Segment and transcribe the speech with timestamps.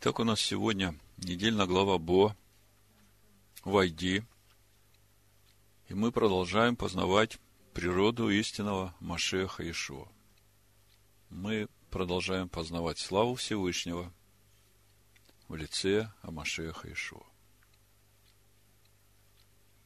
[0.00, 2.36] Итак, у нас сегодня недельная глава Бо
[3.64, 4.22] «Войди».
[5.88, 7.40] И мы продолжаем познавать
[7.74, 10.06] природу истинного Машеха Ишуа.
[11.30, 14.12] Мы продолжаем познавать славу Всевышнего
[15.48, 17.26] в лице Амашеха Ишуа.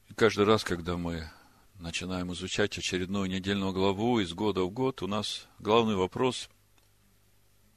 [0.09, 1.27] И каждый раз, когда мы
[1.79, 6.51] начинаем изучать очередную недельную главу из года в год, у нас главный вопрос,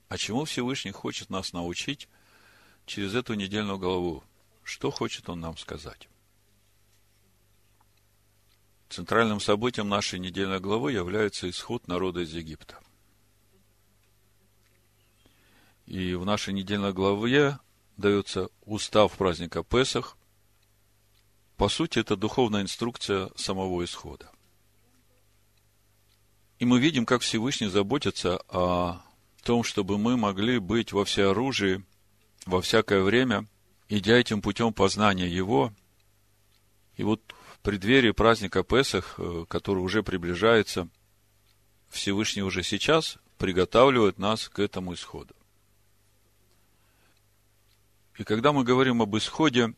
[0.09, 2.11] а чему Всевышний хочет нас научить
[2.87, 4.25] через эту недельную главу?
[4.63, 6.09] Что хочет он нам сказать?
[8.89, 12.79] Центральным событием нашей недельной главы является исход народа из Египта.
[15.87, 17.59] И в нашей недельной главе
[17.97, 20.17] дается устав праздника Песах.
[21.57, 24.31] По сути, это духовная инструкция самого исхода.
[26.59, 29.03] И мы видим, как Всевышний заботится о
[29.43, 31.85] том, чтобы мы могли быть во всеоружии
[32.47, 33.47] во всякое время,
[33.89, 35.73] идя этим путем познания Его.
[36.97, 37.21] И вот
[37.53, 40.89] в преддверии праздника Песах, э, который уже приближается,
[41.91, 45.35] Всевышний уже сейчас приготавливает нас к этому исходу.
[48.17, 49.75] И когда мы говорим об исходе,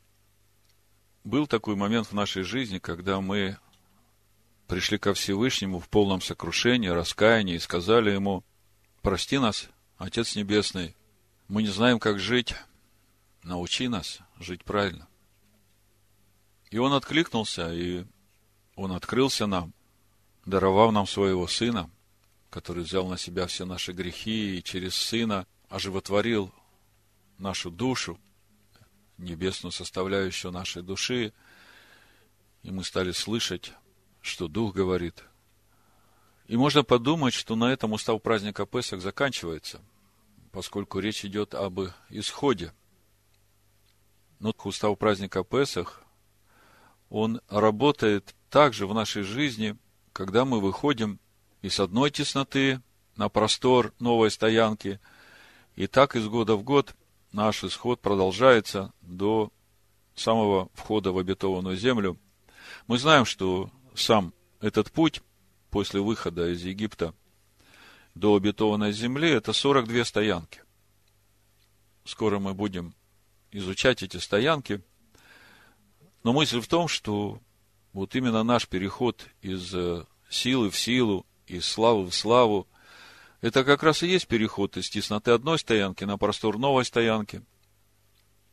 [1.24, 3.58] был такой момент в нашей жизни, когда мы
[4.68, 8.44] пришли ко Всевышнему в полном сокрушении, раскаянии и сказали ему,
[9.02, 10.94] прости нас, Отец Небесный,
[11.48, 12.54] мы не знаем, как жить,
[13.42, 15.08] научи нас жить правильно.
[16.70, 18.04] И он откликнулся, и
[18.76, 19.72] он открылся нам,
[20.44, 21.90] даровав нам своего сына,
[22.50, 26.52] который взял на себя все наши грехи и через сына оживотворил
[27.38, 28.20] нашу душу,
[29.16, 31.32] небесную составляющую нашей души,
[32.62, 33.72] и мы стали слышать,
[34.20, 35.24] что Дух говорит.
[36.46, 39.80] И можно подумать, что на этом устав праздника Песах заканчивается,
[40.52, 42.72] поскольку речь идет об исходе.
[44.38, 46.02] Но устав праздника Песах,
[47.10, 49.76] он работает также в нашей жизни,
[50.12, 51.18] когда мы выходим
[51.62, 52.80] из одной тесноты
[53.16, 55.00] на простор новой стоянки,
[55.74, 56.94] и так из года в год–
[57.32, 59.52] наш исход продолжается до
[60.14, 62.18] самого входа в обетованную землю.
[62.86, 65.22] Мы знаем, что сам этот путь
[65.70, 67.14] после выхода из Египта
[68.18, 70.62] до обетованной земли– это 42 стоянки.
[72.04, 72.94] Скоро мы будем
[73.52, 74.82] изучать эти стоянки.
[76.24, 77.40] Но мысль в том, что
[77.92, 82.66] вот именно наш переход из э, силы в силу, из славы в славу–
[83.40, 87.42] это как раз и есть переход из тесноты одной стоянки на простор новой стоянки.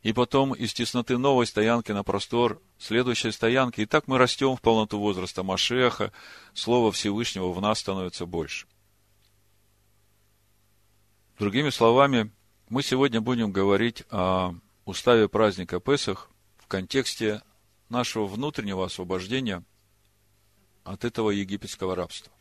[0.02, 3.80] И потом из тесноты новой стоянки на простор следующей стоянки.
[3.80, 6.12] И так мы растем в полноту возраста Машеха.
[6.54, 8.68] Слово Всевышнего в нас становится больше.
[11.38, 12.32] Другими словами,
[12.70, 14.54] мы сегодня будем говорить о
[14.86, 17.42] уставе праздника Песах в контексте
[17.90, 19.62] нашего внутреннего освобождения
[20.82, 22.32] от этого египетского рабства.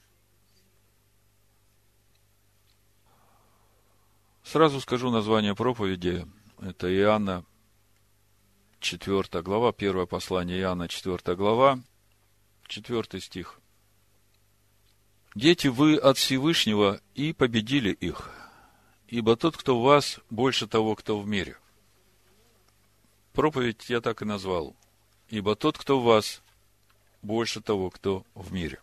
[4.43, 6.25] Сразу скажу название проповеди.
[6.61, 7.43] Это Иоанна,
[8.79, 11.81] 4 глава, первое послание Иоанна, 4 глава,
[12.67, 13.59] 4 стих.
[15.33, 18.31] «Дети вы от Всевышнего и победили их,
[19.07, 21.57] ибо тот, кто в вас, больше того, кто в мире».
[23.33, 24.75] Проповедь я так и назвал.
[25.29, 26.41] «Ибо тот, кто в вас,
[27.21, 28.79] больше того, кто в мире».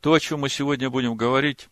[0.00, 1.68] То, о чем мы сегодня будем говорить,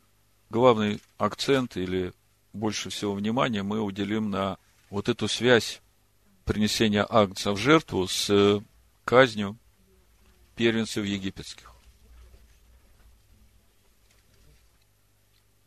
[0.50, 2.12] главный акцент или
[2.52, 4.58] больше всего внимания мы уделим на
[4.90, 5.80] вот эту связь
[6.44, 8.62] принесения агнца в жертву с
[9.04, 9.56] казнью
[10.56, 11.73] первенцев египетских.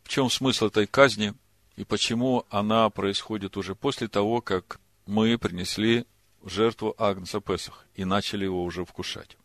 [0.07, 1.34] В чем смысл этой казни
[1.75, 6.06] и почему она происходит уже после того, как мы принесли
[6.45, 9.38] жертву Агнца Песах и начали его уже вкушать.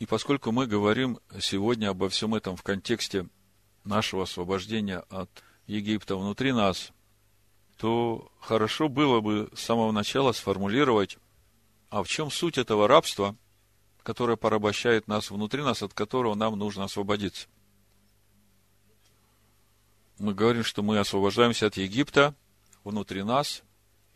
[0.00, 3.28] И поскольку мы говорим сегодня обо всем этом в контексте
[3.84, 5.30] нашего освобождения от
[5.68, 6.90] Египта внутри нас,
[7.76, 11.16] то хорошо было бы с самого начала сформулировать,
[11.90, 13.36] а в чем суть этого рабства,
[14.02, 17.46] которое порабощает нас внутри нас, от которого нам нужно освободиться.
[20.24, 22.34] Мы говорим, что мы освобождаемся от Египта
[22.82, 23.62] внутри нас,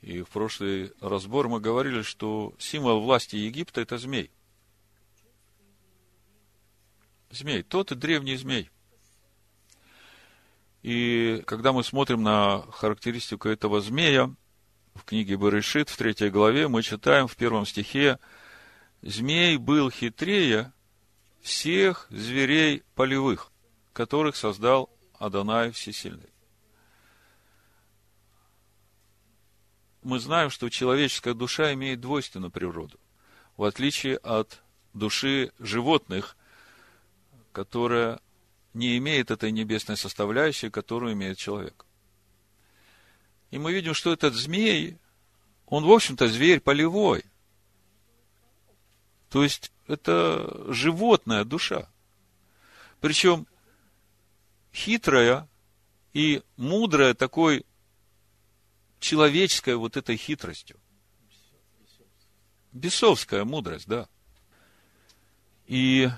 [0.01, 4.31] и в прошлый разбор мы говорили, что символ власти Египта– это змей
[7.31, 8.71] змей, тот и древний змей.
[10.83, 14.35] И когда мы смотрим на характеристику этого змея,
[14.95, 18.19] в книге Берешит, в третьей главе, мы читаем в первом стихе,
[19.03, 20.73] «Змей был хитрее
[21.43, 23.53] всех зверей полевых,
[23.93, 24.89] которых создал
[25.19, 26.31] Адонай Всесильный.
[30.03, 32.99] Мы знаем, что человеческая душа имеет двойственную природу,
[33.57, 34.63] в отличие от
[34.95, 36.37] души животных,
[37.53, 38.21] которая
[38.75, 41.85] не имеет этой небесной составляющей, которую имеет человек.
[43.51, 44.99] И мы видим, что этот змей,
[45.67, 47.25] он, в общем-то, зверь полевой.
[49.31, 51.89] То есть, это животная душа.
[53.01, 53.47] Причем,
[54.73, 55.49] хитрая
[56.13, 57.65] и мудрая такой
[59.01, 60.79] человеческой вот этой хитростью.
[62.73, 64.09] Бесовская мудрость, да.
[65.67, 66.09] И,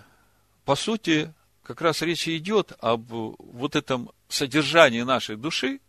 [0.64, 1.32] по сути,
[1.62, 5.81] как раз речь идет об вот этом содержании нашей души,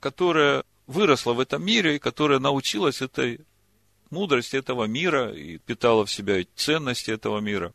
[0.00, 3.40] которая выросла в этом мире, и которая научилась этой
[4.10, 7.74] мудрости этого мира и питала в себя ценности этого мира.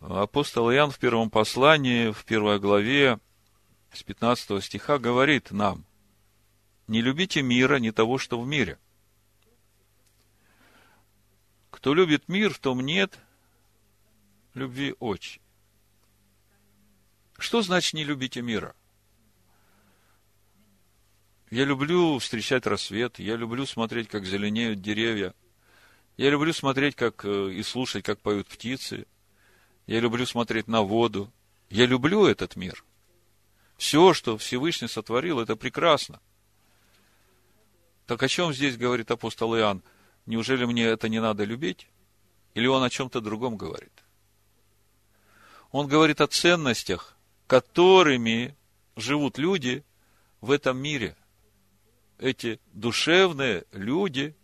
[0.00, 3.18] Апостол Иоанн в первом послании, в первой главе,
[3.92, 5.86] с 15 стиха говорит нам,
[6.86, 8.78] не любите мира, не того, что в мире.
[11.70, 13.18] Кто любит мир, в том нет
[14.54, 15.40] любви очи.
[17.38, 18.74] Что значит не любите мира?
[21.50, 25.34] Я люблю встречать рассвет, я люблю смотреть, как зеленеют деревья,
[26.16, 29.06] я люблю смотреть, как э, и слушать, как поют птицы,
[29.86, 31.32] я люблю смотреть на воду,
[31.70, 32.84] я люблю этот мир.
[33.76, 36.20] Все, что Всевышний сотворил, это прекрасно.
[38.06, 39.82] Так о чем здесь говорит апостол Иоанн?
[40.26, 41.88] Неужели мне это не надо любить?
[42.54, 43.92] Или он о чем-то другом говорит?
[45.72, 47.16] Он говорит о ценностях,
[47.46, 48.56] которыми
[48.96, 49.84] живут люди
[50.40, 51.16] в этом мире.
[52.18, 54.34] Эти душевные люди,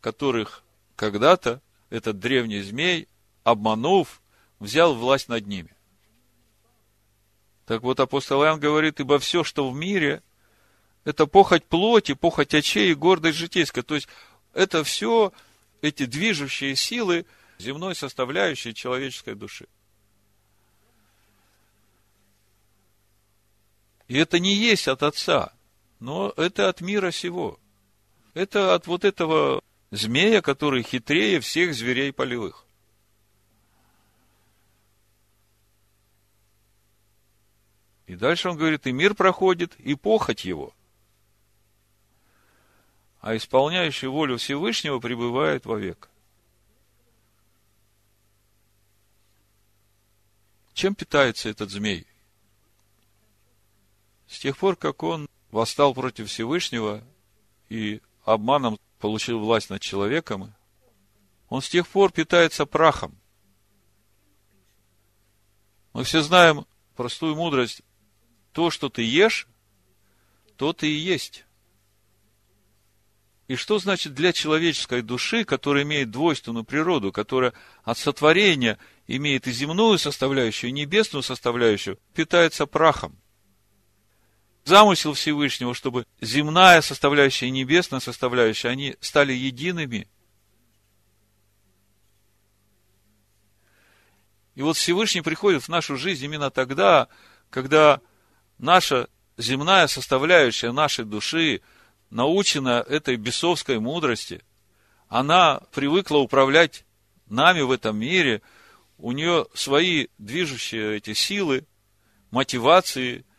[0.00, 0.62] которых
[0.94, 3.08] когда-то этот древний змей,
[3.44, 4.20] обманув,
[4.64, 5.74] взял власть над ними.
[7.66, 10.22] Так вот, апостол Иоанн говорит, ибо все, что в мире,
[11.04, 13.82] это похоть плоти, похоть очей и гордость житейская.
[13.82, 14.08] То есть,
[14.52, 15.32] это все
[15.80, 17.26] эти движущие силы
[17.58, 19.66] земной составляющей человеческой души.
[24.08, 25.52] И это не есть от Отца,
[25.98, 27.58] но это от мира сего.
[28.34, 32.66] Это от вот этого змея, который хитрее всех зверей полевых.
[38.06, 40.74] И дальше он говорит, и мир проходит, и похоть его.
[43.20, 46.10] А исполняющий волю Всевышнего пребывает вовек.
[50.74, 52.06] Чем питается этот змей?
[54.26, 57.02] С тех пор, как он восстал против Всевышнего
[57.68, 60.52] и обманом получил власть над человеком,
[61.48, 63.16] он с тех пор питается прахом.
[65.92, 66.66] Мы все знаем
[66.96, 67.82] простую мудрость.
[68.54, 69.46] То, что ты ешь,
[70.56, 71.44] то ты и есть.
[73.48, 77.52] И что значит для человеческой души, которая имеет двойственную природу, которая
[77.82, 83.18] от сотворения имеет и земную составляющую, и небесную составляющую, питается прахом?
[84.64, 90.08] замысел Всевышнего, чтобы земная составляющая и небесная составляющая, они стали едиными.
[94.54, 97.08] И вот Всевышний приходит в нашу жизнь именно тогда,
[97.50, 98.00] когда
[98.58, 101.60] наша земная составляющая нашей души,
[102.10, 104.42] научена этой бесовской мудрости,
[105.08, 106.84] она привыкла управлять
[107.26, 108.42] нами в этом мире,
[108.98, 111.66] у нее свои движущие эти силы,
[112.30, 113.24] мотивации–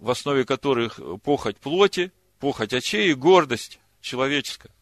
[0.00, 4.72] в основе которых похоть плоти, похоть очей и гордость человеческая.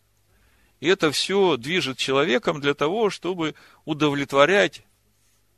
[0.80, 4.82] И это все движет человеком для того, чтобы удовлетворять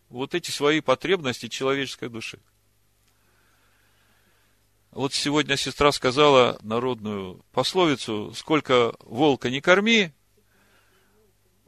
[0.09, 2.41] вот эти свои потребности человеческой души.
[4.91, 10.13] Вот сегодня сестра сказала народную пословицу, сколько волка не корми,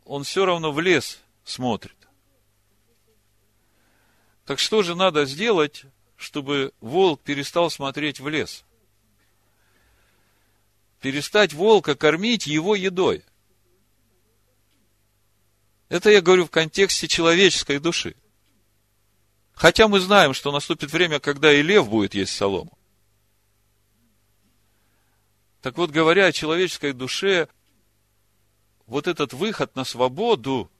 [0.05, 1.97] он все равно в лес смотрит.
[4.45, 5.85] Так что же надо сделать,
[6.17, 8.64] чтобы волк перестал смотреть в лес.
[11.00, 13.25] Перестать волка кормить его едой.
[15.88, 18.17] Это я говорю в контексте человеческой души.
[19.55, 22.76] Хотя мы знаем, что наступит время, когда и лев будет есть солому.
[25.62, 27.49] Так вот, говоря о человеческой душе,
[28.87, 30.71] вот этот выход на свободу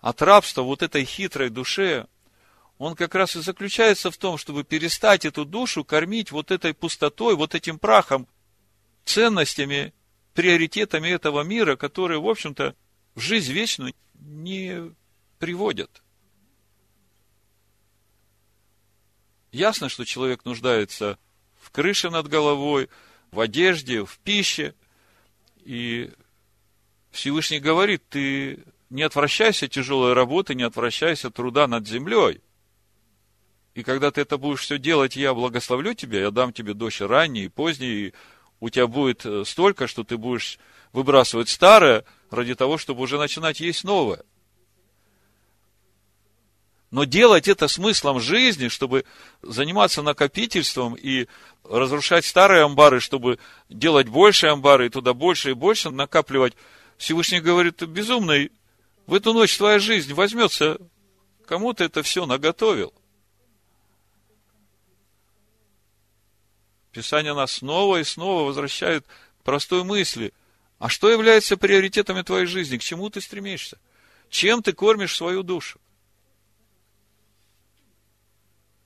[0.00, 2.06] от рабства вот этой хитрой душе–
[2.80, 7.36] он как раз и заключается в том, чтобы перестать эту душу кормить вот этой пустотой,
[7.36, 8.26] вот этим прахом,
[9.04, 9.92] ценностями,
[10.32, 12.74] приоритетами этого мира, которые, в общем-то,
[13.14, 14.94] в жизнь вечную не
[15.38, 16.02] приводят.
[19.52, 21.18] Ясно, что человек нуждается
[21.60, 22.88] в крыше над головой,
[23.30, 24.74] в одежде, в пище.
[25.64, 26.10] И
[27.10, 32.40] Всевышний говорит, ты не отвращайся от тяжелой работы, не отвращайся от труда над землей.
[33.74, 37.44] И когда ты это будешь все делать, я благословлю тебя, я дам тебе дождь ранний
[37.44, 38.14] и поздний, и
[38.58, 40.58] у тебя будет э, столько, что ты будешь
[40.92, 44.24] выбрасывать старое ради того, чтобы уже начинать есть новое.
[46.90, 49.04] Но делать это смыслом жизни, чтобы
[49.42, 51.28] заниматься накопительством и
[51.62, 56.54] разрушать старые амбары, чтобы делать больше амбары и туда больше и больше накапливать.
[56.98, 58.50] Всевышний говорит, безумный,
[59.06, 60.78] в эту ночь твоя жизнь возьмется,
[61.46, 62.92] кому то это все наготовил.
[66.90, 70.34] Писание нас снова и снова возвращает к простой мысли.
[70.80, 72.78] А что является приоритетами твоей жизни?
[72.78, 73.78] К чему ты стремишься?
[74.28, 75.80] Чем ты кормишь свою душу?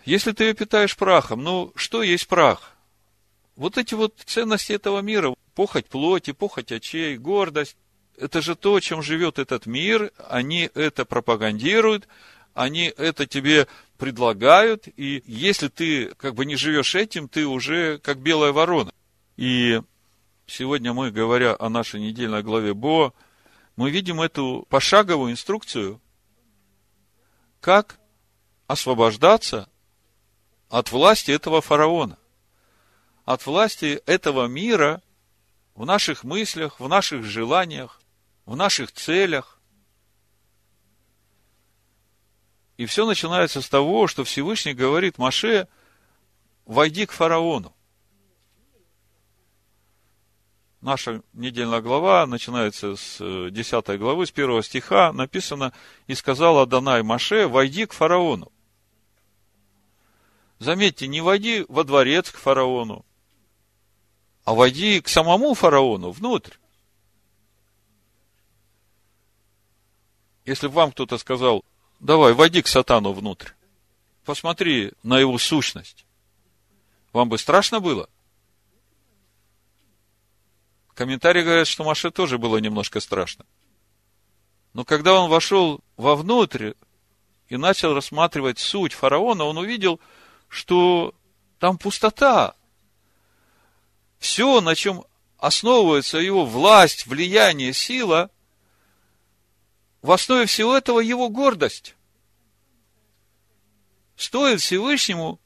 [0.05, 2.73] Если ты ее питаешь прахом, ну, что есть прах?
[3.57, 7.77] Вот эти вот ценности этого мира, похоть плоти, похоть очей, гордость,
[8.19, 12.07] это же то, чем живет этот мир, они это пропагандируют,
[12.53, 18.19] они это тебе предлагают, и если ты как бы не живешь этим, ты уже как
[18.19, 18.93] белая ворона.
[19.37, 19.81] И
[20.47, 23.15] сегодня мы, говоря о нашей недельной главе Бо,
[23.77, 26.01] мы видим эту пошаговую инструкцию,
[27.61, 27.99] как
[28.67, 29.69] освобождаться
[30.75, 32.19] от власти этого фараона,
[33.25, 35.03] от власти этого мира
[35.77, 38.01] в наших мыслях, в наших желаниях,
[38.45, 39.61] в наших целях.
[42.77, 45.69] И все начинается с того, что Всевышний говорит Маше,
[46.65, 47.73] войди к фараону.
[50.81, 55.73] Наша недельная глава начинается с 10 э, главы, с первого стиха, написано,
[56.09, 58.51] «И сказал Адонай Маше, войди к фараону».
[60.59, 63.05] Заметьте, не войди во дворец к фараону,
[64.45, 66.57] а войди к самому фараону внутрь.
[70.45, 71.65] Если бы вам кто-то сказал,
[72.01, 73.51] давай, войди к сатану внутрь,
[74.25, 76.05] посмотри на его сущность,
[77.13, 78.09] вам бы страшно было?
[80.95, 83.45] Комментарии говорят, что Маше тоже было немножко страшно.
[84.75, 86.75] Но когда он вошел вовнутрь
[87.49, 89.99] и начал рассматривать суть фараона, он увидел–
[90.55, 91.17] что
[91.59, 92.55] там пустота.
[94.21, 95.05] Все, на чем
[95.37, 98.31] основывается его власть, влияние, сила,
[100.01, 101.97] в основе всего этого его гордость.
[104.15, 105.41] Стоит Всевышнему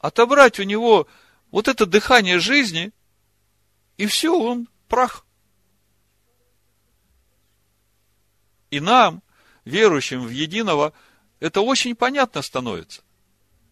[0.00, 1.06] отобрать у него
[1.52, 2.90] вот это дыхание жизни,
[3.96, 5.24] и все, он прах.
[8.72, 9.22] И нам,
[9.64, 10.92] верующим в единого,
[11.38, 13.05] это очень понятно становится.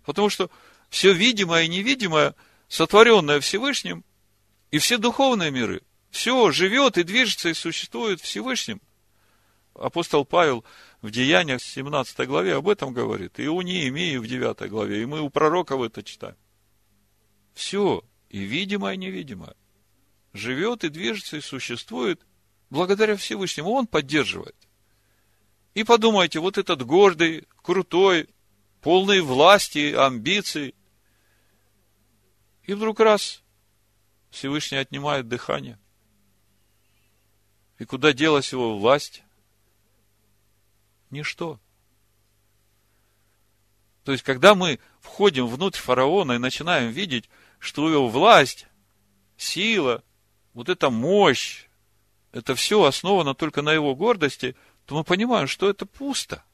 [0.05, 0.51] Потому что
[0.91, 2.35] все видимое и невидимое,
[2.69, 4.05] сотворенное Всевышним,
[4.71, 8.81] и все духовные миры, все живет и движется и существует Всевышним.
[9.75, 10.65] Апостол Павел
[11.03, 15.21] в Деяниях 17 главе об этом говорит, и у Неемии в 9 главе, и мы
[15.21, 16.37] у пророков это читаем.
[17.55, 19.55] Все, и видимое, и невидимое,
[20.33, 22.21] живет и движется и существует
[22.71, 23.71] благодаря Всевышнему.
[23.71, 24.57] Он поддерживает.
[25.75, 28.29] И подумайте, вот этот гордый, крутой,
[28.85, 30.75] полной власти, амбиций.
[32.65, 33.43] И вдруг раз
[34.29, 35.79] Всевышний отнимает дыхание.
[37.79, 39.23] И куда делась его власть?
[41.09, 41.59] Ничто.
[44.05, 48.67] То есть, когда мы входим внутрь фараона и начинаем видеть, что его власть,
[49.39, 50.05] сила,
[50.53, 51.69] вот эта мощь,
[52.33, 56.45] это все основано только на его гордости, то мы понимаем, что это пусто–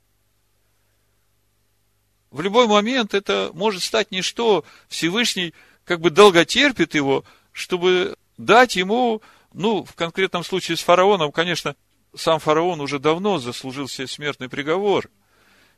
[2.30, 4.64] в любой момент это может стать ничто.
[4.88, 5.52] Всевышний
[5.84, 9.20] как бы долго терпит его, чтобы дать ему,
[9.52, 11.75] ну, в конкретном случае с фараоном, конечно,
[12.14, 15.10] сам фараон уже давно заслужил себе смертный приговор.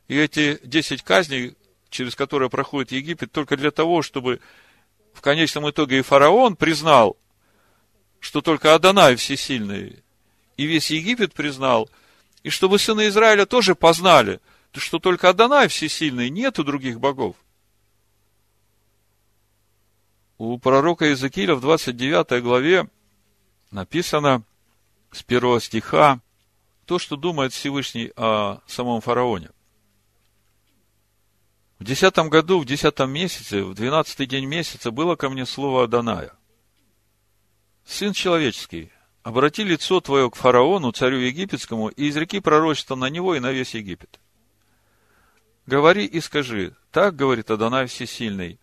[0.07, 1.55] И эти десять казней,
[1.89, 4.39] через которые проходит Египет, только для того, чтобы
[5.13, 7.17] в конечном итоге и фараон признал,
[8.19, 10.03] что только Адонай всесильный,
[10.57, 11.89] и весь Египет признал,
[12.43, 14.39] и чтобы сыны Израиля тоже познали–
[14.79, 17.35] что только Адонай всесильный, нету других богов.
[20.37, 22.89] У пророка Иезекииля в 29 главе
[23.71, 24.43] написано
[25.11, 26.19] с первого стиха
[26.85, 29.51] то, что думает Всевышний о самом фараоне.
[31.79, 36.33] В десятом году, в десятом месяце, в двенадцатый день месяца было ко мне слово Адоная.
[37.85, 43.39] Сын человеческий, обрати лицо твое к фараону, царю египетскому, и изреки пророчество на него и
[43.39, 44.19] на весь Египет.
[45.65, 48.59] Говори и скажи, так говорит Адонай Всесильный,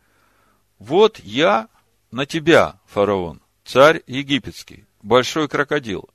[0.79, 1.69] вот я
[2.11, 6.09] на тебя, фараон, царь египетский, большой крокодил,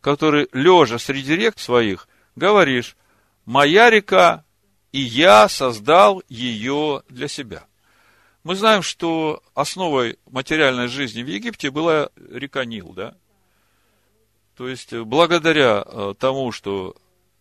[0.00, 2.96] который, лежа среди рек своих, говоришь,
[3.44, 4.44] моя река,
[4.92, 7.64] и я создал ее для себя.
[8.44, 13.16] Мы знаем, что основой материальной жизни в Египте была река Нил, да?
[14.54, 16.94] То есть, благодаря э, тому, что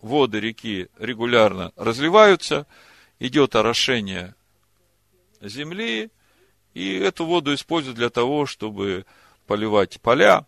[0.04, 2.68] воды реки регулярно разливаются,
[3.20, 4.36] идет орошение
[5.42, 6.12] земли,
[6.74, 9.06] и эту воду используют для того, чтобы
[9.48, 10.46] поливать поля.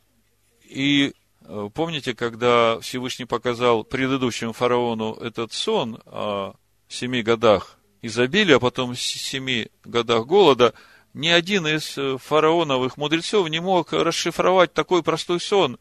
[0.64, 6.56] И э, помните, когда Всевышний показал предыдущему фараону этот сон о
[6.88, 10.74] семи годах изобилия, а потом семи годах голода,
[11.14, 15.78] ни один из э, фараоновых мудрецов не мог расшифровать такой простой сон.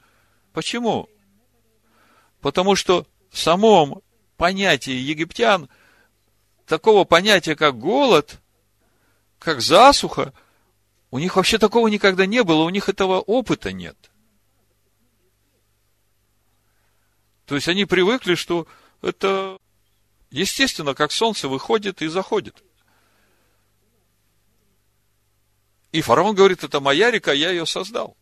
[0.52, 1.09] Почему?
[2.40, 4.00] Потому что в самом
[4.37, 5.69] понятии египтян
[6.67, 8.41] такого понятия, как голод,
[9.41, 10.33] как засуха,
[11.11, 13.97] у них вообще такого никогда не было, у них этого опыта нет.
[17.47, 18.69] То есть они привыкли, что
[19.03, 19.59] это
[20.31, 22.62] естественно, как солнце выходит и заходит.
[25.91, 28.17] И фараон говорит, это моя река, я ее создал.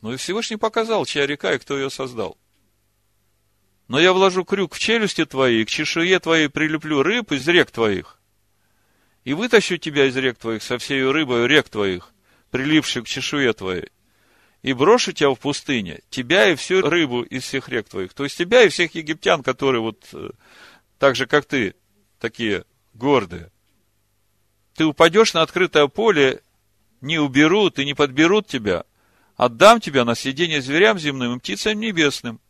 [0.00, 2.36] Ну и Всевышний показал, чья река и кто ее создал.
[3.88, 8.18] Но я вложу крюк в челюсти твои, к чешуе твоей прилеплю рыб из рек твоих.
[9.24, 12.12] И вытащу тебя из рек твоих со всей рыбой рек твоих,
[12.50, 13.90] прилипших к чешуе твоей.
[14.62, 18.14] И брошу тебя в пустыне, тебя и всю рыбу из всех рек твоих.
[18.14, 20.30] То есть тебя и всех египтян, которые вот э,
[20.98, 21.74] так же, как ты,
[22.18, 22.64] такие
[22.94, 23.50] гордые.
[24.74, 26.40] Ты упадешь на открытое поле,
[27.02, 28.84] не уберут и не подберут тебя.
[29.36, 32.40] Отдам тебя на съедение зверям земным и птицам небесным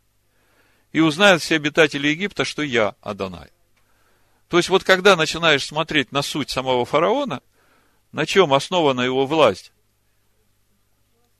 [0.94, 3.50] и узнают все обитатели Египта, что я Адонай.
[4.48, 7.42] То есть, вот когда начинаешь смотреть на суть самого фараона,
[8.12, 9.72] на чем основана его власть,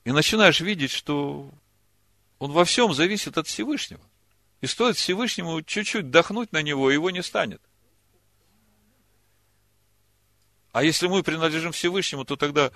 [0.03, 1.49] и начинаешь видеть, что
[2.37, 4.01] он во всем зависит от Всевышнего.
[4.59, 7.61] И стоит Всевышнему чуть-чуть дохнуть на него, его не станет.
[10.73, 12.71] А если мы принадлежим Всевышнему, то тогда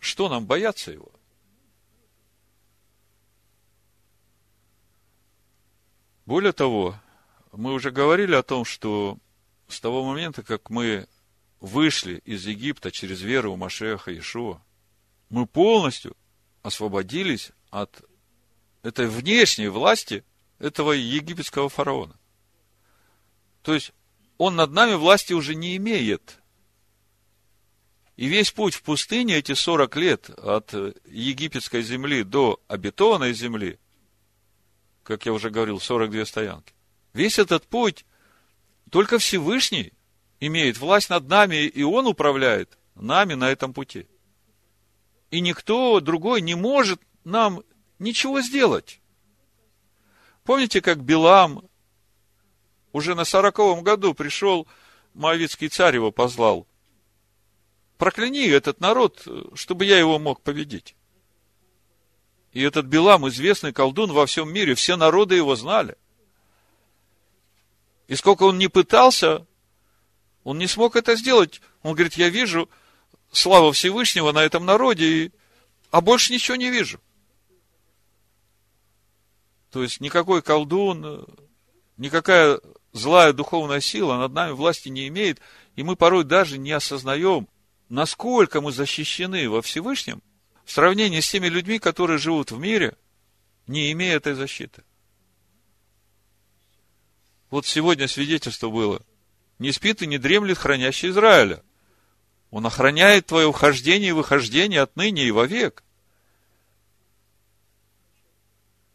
[0.00, 1.12] что нам бояться его?
[6.26, 6.98] Более того,
[7.52, 9.18] мы уже говорили о том, что
[9.68, 11.06] с того момента, как мы
[11.60, 14.60] вышли из Египта через веру в Машеха Ишуа,
[15.28, 16.16] мы полностью
[16.62, 18.02] освободились от
[18.82, 20.24] этой внешней власти
[20.58, 22.18] этого египетского фараона.
[23.62, 23.92] То есть,
[24.38, 26.38] он над нами власти уже не имеет.
[28.16, 30.72] И весь путь в пустыне, эти 40 лет от
[31.06, 33.78] египетской земли до обетованной земли,
[35.04, 36.72] как я уже говорил, 42 стоянки.
[37.12, 38.04] Весь этот путь
[38.90, 39.92] только Всевышний
[40.40, 44.06] имеет власть над нами, и Он управляет нами на этом пути.
[45.30, 47.62] И никто другой не может нам
[47.98, 49.00] ничего сделать.
[50.42, 51.68] Помните, как Билам
[52.92, 54.68] уже на сороковом году пришел,
[55.14, 56.66] Моавицкий царь его позвал.
[57.98, 60.96] Прокляни этот народ, чтобы я его мог победить.
[62.54, 65.96] И этот Билам, известный колдун во всем мире, все народы его знали.
[68.06, 69.44] И сколько он не пытался,
[70.44, 71.60] он не смог это сделать.
[71.82, 72.70] Он говорит, я вижу
[73.32, 75.32] славу Всевышнего на этом народе,
[75.90, 77.00] а больше ничего не вижу.
[79.72, 81.26] То есть никакой колдун,
[81.96, 82.60] никакая
[82.92, 85.40] злая духовная сила над нами власти не имеет,
[85.74, 87.48] и мы порой даже не осознаем,
[87.88, 90.22] насколько мы защищены во Всевышнем–
[90.64, 92.96] в сравнении с теми людьми, которые живут в мире,
[93.66, 94.82] не имея этой защиты.
[97.50, 99.02] Вот сегодня свидетельство было.
[99.58, 101.62] Не спит и не дремлет хранящий Израиля.
[102.50, 105.84] Он охраняет твое вхождение и выхождение отныне и вовек.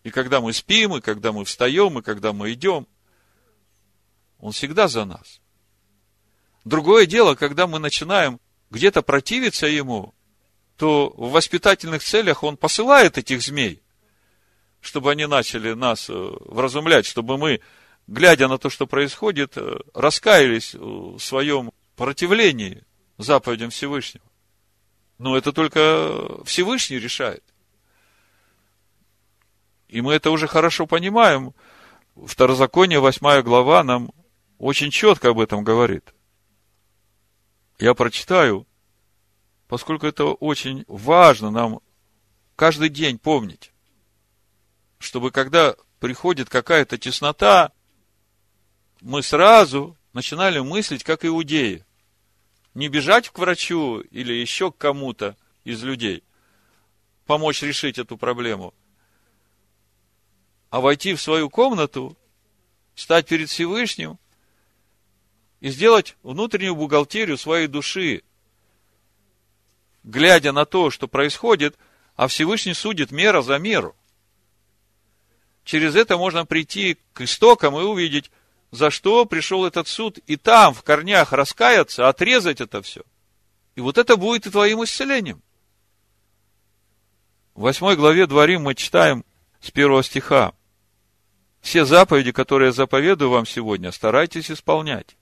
[0.03, 2.87] И когда мы спим, и когда мы встаем, и когда мы идем,
[4.39, 5.39] Он всегда за нас.
[6.65, 10.13] Другое дело, когда мы начинаем где-то противиться Ему,
[10.79, 13.81] то в воспитательных целях он посылает этих змей,
[14.79, 17.59] чтобы они начали нас э, вразумлять, чтобы мы,
[18.07, 22.85] глядя на то, что происходит, э, раскаялись в своем противлении
[23.17, 24.23] заповедям Всевышнего.
[25.17, 27.43] Но это только Всевышний решает.
[29.89, 31.53] И мы это уже хорошо понимаем.
[32.15, 34.13] Второзаконие, 8 глава, нам
[34.59, 36.13] очень четко об этом говорит.
[37.79, 38.65] Я прочитаю
[39.69, 41.79] поскольку это очень важно нам
[42.55, 43.71] каждый день помнить,
[44.97, 47.71] чтобы когда приходит какая-то теснота,
[48.99, 51.85] мы сразу начинали мыслить, как иудеи.
[52.73, 56.23] Не бежать к врачу или еще к кому-то из людей,
[57.27, 58.73] помочь решить эту проблему,
[60.71, 62.17] а войти в свою комнату,
[62.95, 64.17] стать перед Всевышним
[65.59, 68.23] и сделать внутреннюю бухгалтерию своей души,
[70.03, 71.77] глядя на то, что происходит,
[72.15, 73.95] а Всевышний судит мера за меру.
[75.63, 78.31] Через это можно прийти к истокам и увидеть,
[78.71, 83.01] за что пришел этот суд, и там, в корнях, раскаяться, отрезать это все.
[83.75, 85.41] И вот это будет и твоим исцелением.
[87.55, 89.25] В восьмой главе Дворим мы читаем
[89.61, 90.53] с первого стиха.
[91.61, 95.17] Все заповеди, которые я заповедую вам сегодня, старайтесь исполнять,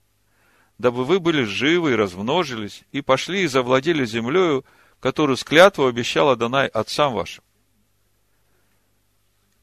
[0.77, 4.65] дабы вы были живы и размножились, и пошли и завладели землею,
[4.99, 7.43] которую с клятву обещал Адонай отцам вашим.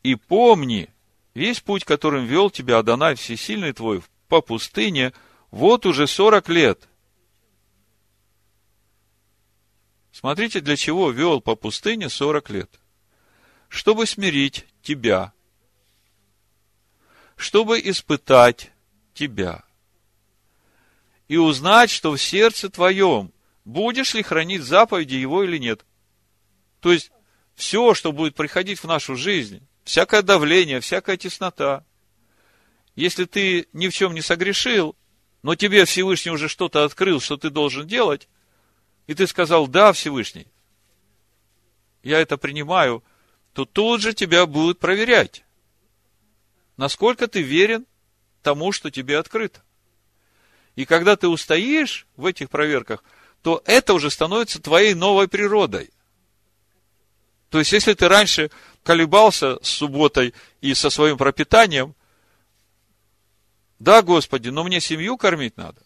[0.02, 0.90] И помни
[1.34, 5.12] весь путь, которым вел тебя Адонай Всесильный твой по пустыне,
[5.50, 6.88] вот уже сорок лет.
[10.12, 12.70] Смотрите, для чего вел по пустыне сорок лет.
[13.68, 15.32] Чтобы смирить тебя,
[17.36, 18.70] чтобы испытать
[19.12, 19.64] тебя
[21.28, 23.32] и узнать, что в сердце твоем
[23.64, 25.84] будешь ли хранить заповеди его или нет.
[26.80, 27.10] То есть,
[27.54, 31.84] все, что будет приходить в нашу жизнь, всякое давление, всякая теснота,
[32.94, 34.96] если ты ни в чем не согрешил,
[35.42, 38.28] но тебе Всевышний уже что-то открыл, что ты должен делать,
[39.06, 40.46] и ты сказал, да, Всевышний,
[42.02, 43.02] я это принимаю,
[43.52, 45.44] то тут же тебя будут проверять,
[46.76, 47.86] насколько ты верен
[48.42, 49.62] тому, что тебе открыто.
[50.76, 53.04] И когда ты устоишь в этих проверках,
[53.42, 55.90] то это уже становится твоей новой природой.
[57.50, 58.50] То есть, если ты раньше
[58.82, 61.94] колебался с субботой и со своим пропитанием,
[63.78, 65.82] да, Господи, но мне семью кормить надо.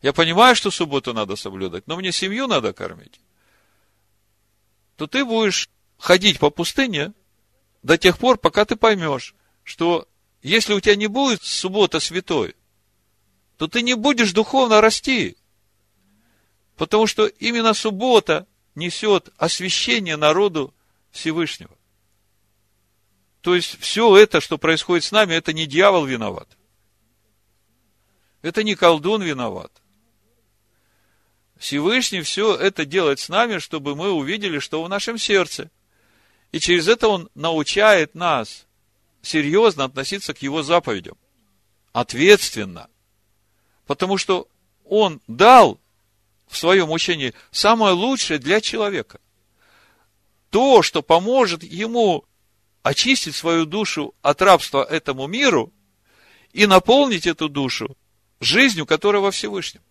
[0.00, 3.20] Я понимаю, что субботу надо соблюдать, но мне семью надо кормить.
[4.96, 5.68] То ты будешь
[5.98, 7.12] ходить по пустыне
[7.82, 10.08] до тех пор, пока ты поймешь, что
[10.42, 12.54] если у тебя не будет суббота святой,
[13.56, 15.36] то ты не будешь духовно расти.
[16.76, 20.74] Потому что именно суббота несет освящение народу
[21.10, 21.76] Всевышнего.
[23.40, 26.48] То есть, все это, что происходит с нами, это не дьявол виноват.
[28.42, 29.72] Это не колдун виноват.
[31.56, 35.70] Всевышний все это делает с нами, чтобы мы увидели, что в нашем сердце.
[36.52, 38.66] И через это Он научает нас
[39.22, 41.16] серьезно относиться к Его заповедям.
[41.92, 42.90] Ответственно.
[43.86, 44.48] Потому что
[44.84, 45.80] Он дал
[46.48, 49.20] в своем учении самое лучшее для человека.
[50.50, 52.24] То, что поможет ему
[52.82, 55.72] очистить свою душу от рабства этому миру
[56.52, 57.96] и наполнить эту душу
[58.40, 59.82] жизнью, которая во Всевышнем.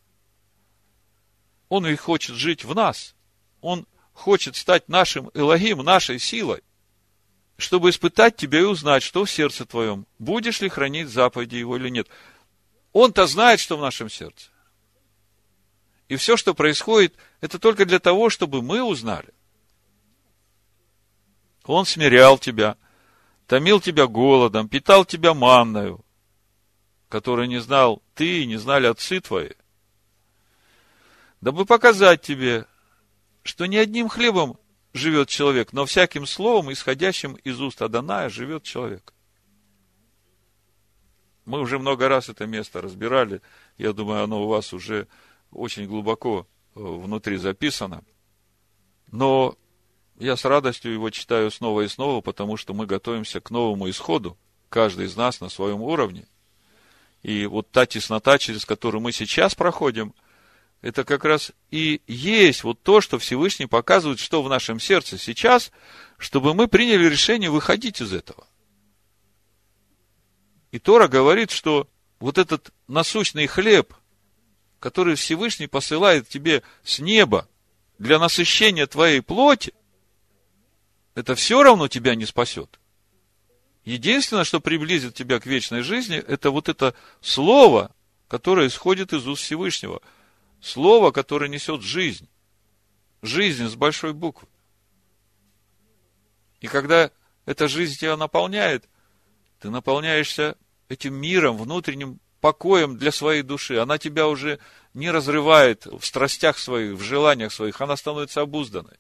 [1.68, 3.16] Он и хочет жить в нас.
[3.62, 6.64] Он хочет стать нашим Элогим, нашей силой,
[7.58, 11.90] чтобы испытать тебя и узнать, что в сердце твоем, будешь ли хранить заповеди его или
[11.90, 12.08] нет.
[12.96, 14.52] Он-то знает, что в нашем сердце.
[16.08, 19.34] И все, что происходит, это только для того, чтобы мы узнали.
[21.66, 22.78] Он смирял тебя,
[23.48, 26.06] томил тебя голодом, питал тебя манною,
[27.10, 29.52] которую не знал ты и не знали отцы твои,
[31.42, 32.66] дабы показать тебе,
[33.44, 34.58] что не одним хлебом
[34.94, 39.15] живет человек, но всяким словом, исходящим из уст Аданая, живет человек.
[41.46, 43.42] Мы уже много раз это место разбирали.
[43.78, 45.08] Я думаю, оно у вас уже
[45.52, 48.04] очень глубоко э, внутри записано.
[49.12, 49.56] Но
[50.18, 54.38] я с радостью его читаю снова и снова, потому что мы готовимся к новому исходу,
[54.70, 56.28] каждый из нас на своем уровне.
[57.22, 60.14] И вот та теснота, через которую мы сейчас проходим,
[60.82, 65.72] это как раз и есть вот то, что Всевышний показывает, что в нашем сердце сейчас,
[66.18, 68.45] чтобы мы приняли решение выходить из этого.
[70.72, 71.88] И Тора говорит, что
[72.20, 73.94] вот этот насущный хлеб–
[74.86, 77.50] который Всевышний посылает тебе с неба
[77.98, 79.74] для насыщения твоей плоти,
[81.16, 82.80] это все равно тебя не спасет.
[83.84, 87.96] Единственное, что приблизит тебя к вечной жизни, это вот это слово,
[88.28, 90.04] которое исходит из уст Всевышнего.
[90.62, 92.30] Слово, которое несет жизнь.
[93.24, 94.48] Жизнь с большой буквы.
[96.62, 97.10] И когда
[97.48, 98.88] эта жизнь тебя наполняет,
[99.60, 100.58] ты наполняешься
[100.90, 103.78] этим миром, внутренним покоем для своей души.
[103.78, 104.60] Она тебя уже
[104.94, 107.82] не разрывает в страстях своих, в желаниях своих.
[107.82, 108.98] Она становится обузданной.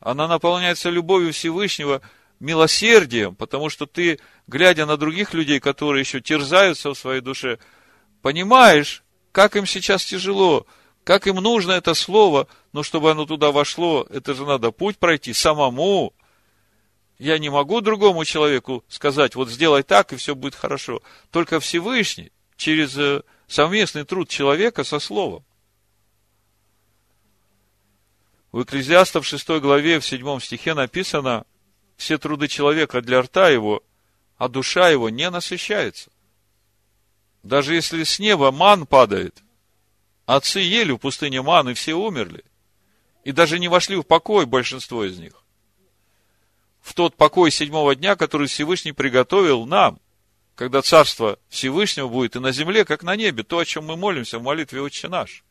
[0.00, 2.02] Она наполняется любовью Всевышнего
[2.40, 7.58] милосердием, потому что ты, глядя на других людей, которые еще терзаются в своей душе,
[8.22, 9.02] понимаешь,
[9.32, 10.66] как им сейчас тяжело,
[11.04, 15.32] как им нужно это слово, но чтобы оно туда вошло, это же надо путь пройти
[15.32, 16.14] самому.
[17.18, 21.00] Я не могу другому человеку сказать, вот сделай так, и все будет хорошо.
[21.30, 25.44] Только Всевышний, через э, совместный труд человека со словом.
[28.50, 31.44] В Экклезиастов 6 главе, в 7 стихе написано,
[31.96, 33.82] все труды человека для рта его,
[34.36, 36.10] а душа его не насыщается.
[37.42, 39.42] Даже если с неба ман падает,
[40.26, 42.44] отцы ели в пустыне ман, и все умерли.
[43.22, 45.43] И даже не вошли в покой большинство из них.
[46.84, 49.98] В тот покой седьмого дня, который Всевышний приготовил нам,
[50.54, 54.38] когда Царство Всевышнего будет и на земле, как на небе, то, о чем мы молимся
[54.38, 55.42] в молитве Отче наш.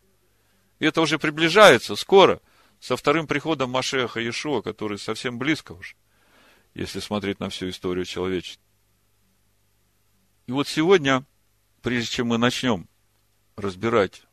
[0.79, 2.39] И это уже приближается скоро,
[2.79, 5.95] со вторым приходом Машеха Иешуа, который совсем близко уже
[6.73, 8.63] если смотреть на всю историю человечества.
[10.47, 11.23] И вот сегодня,
[11.81, 12.87] прежде чем мы начнем
[13.55, 14.23] разбирать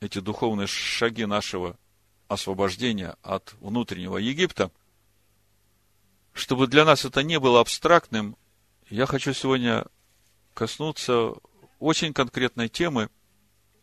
[0.00, 1.76] эти духовные шаги нашего
[2.28, 4.70] освобождения от внутреннего Египта,
[6.40, 8.36] чтобы для нас это не было абстрактным,
[8.88, 9.84] я хочу сегодня
[10.54, 11.34] коснуться
[11.78, 13.10] очень конкретной темы,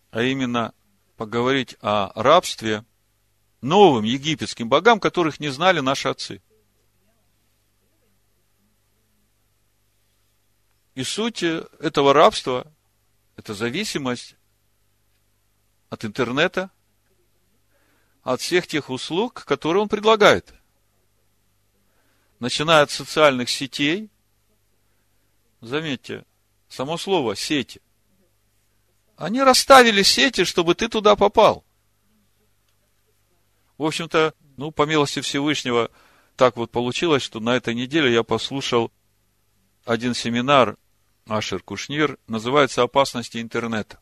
[0.09, 0.73] а именно
[1.17, 2.83] поговорить о рабстве
[3.61, 6.41] новым египетским богам, которых не знали наши отцы.
[10.95, 12.73] И суть этого рабства–
[13.35, 14.35] это зависимость
[15.89, 16.71] от интернета,
[18.23, 20.55] от всех тех услуг, которые он предлагает.
[22.39, 24.09] Начиная от социальных сетей,
[25.61, 26.23] заметьте,
[26.69, 27.81] само слово «сети»,
[29.15, 31.65] они расставили сети, чтобы ты туда попал.
[33.79, 35.89] В общем-то, ну, по милости Всевышнего,
[36.35, 38.91] так вот получилось, что на этой неделе я послушал
[39.85, 40.77] один семинар
[41.25, 43.99] Ашер Кушнир, называется «Опасности интернета».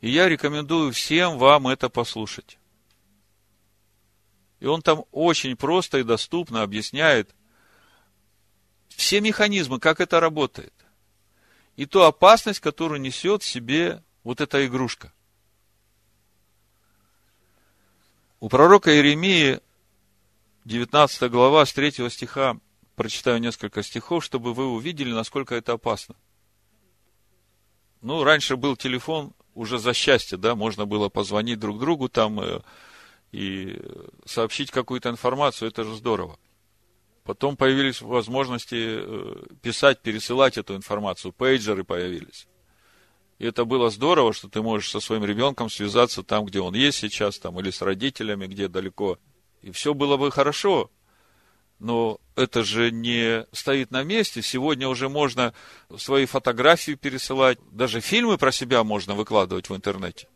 [0.00, 2.58] И я рекомендую всем вам это послушать.
[4.64, 7.34] И он там очень просто и доступно объясняет
[8.88, 10.72] все механизмы, как это работает.
[11.76, 15.12] И ту опасность, которую несет в себе вот эта игрушка.
[18.40, 19.60] У пророка Иеремии,
[20.64, 22.56] 19 глава, с 3 стиха,
[22.96, 26.16] прочитаю несколько стихов, чтобы вы увидели, насколько это опасно.
[28.00, 32.62] Ну, раньше был телефон уже за счастье, да, можно было позвонить друг другу там э,
[33.34, 33.80] и
[34.24, 36.38] сообщить какую-то информацию, это же здорово.
[37.24, 42.46] Потом появились возможности э, писать, пересылать эту информацию, пейджеры появились.
[43.38, 46.98] И это было здорово, что ты можешь со своим ребенком связаться там, где он есть
[46.98, 49.18] сейчас, там, или с родителями, где далеко.
[49.62, 50.90] И все было бы хорошо
[51.78, 54.42] но это же не стоит на месте.
[54.42, 55.52] Сегодня уже можно
[55.96, 60.28] свои фотографии пересылать, даже фильмы про себя можно выкладывать в интернете.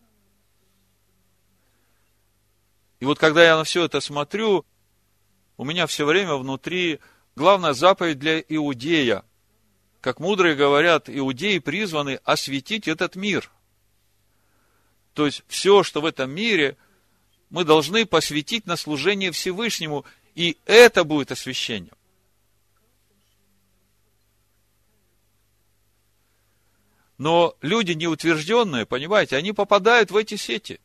[3.01, 4.65] И вот когда я на все это смотрю,
[5.57, 7.01] у меня все время внутри
[7.37, 9.25] главная заповедь для иудея.
[10.01, 13.51] Как мудрые говорят, иудеи призваны осветить этот мир.
[15.15, 16.77] То есть все, что в этом мире,
[17.51, 21.95] мы должны посвятить на служение Всевышнему и это будет освящением.
[27.17, 30.81] Но люди неутвержденные, понимаете, они попадают в эти сети.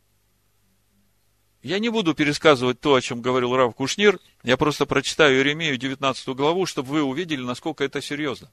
[1.64, 4.20] Я не буду пересказывать то, о чем говорил Рав Кушнир.
[4.42, 8.50] Я просто прочитаю Иеремию 19 главу, чтобы вы увидели, насколько это серьезно.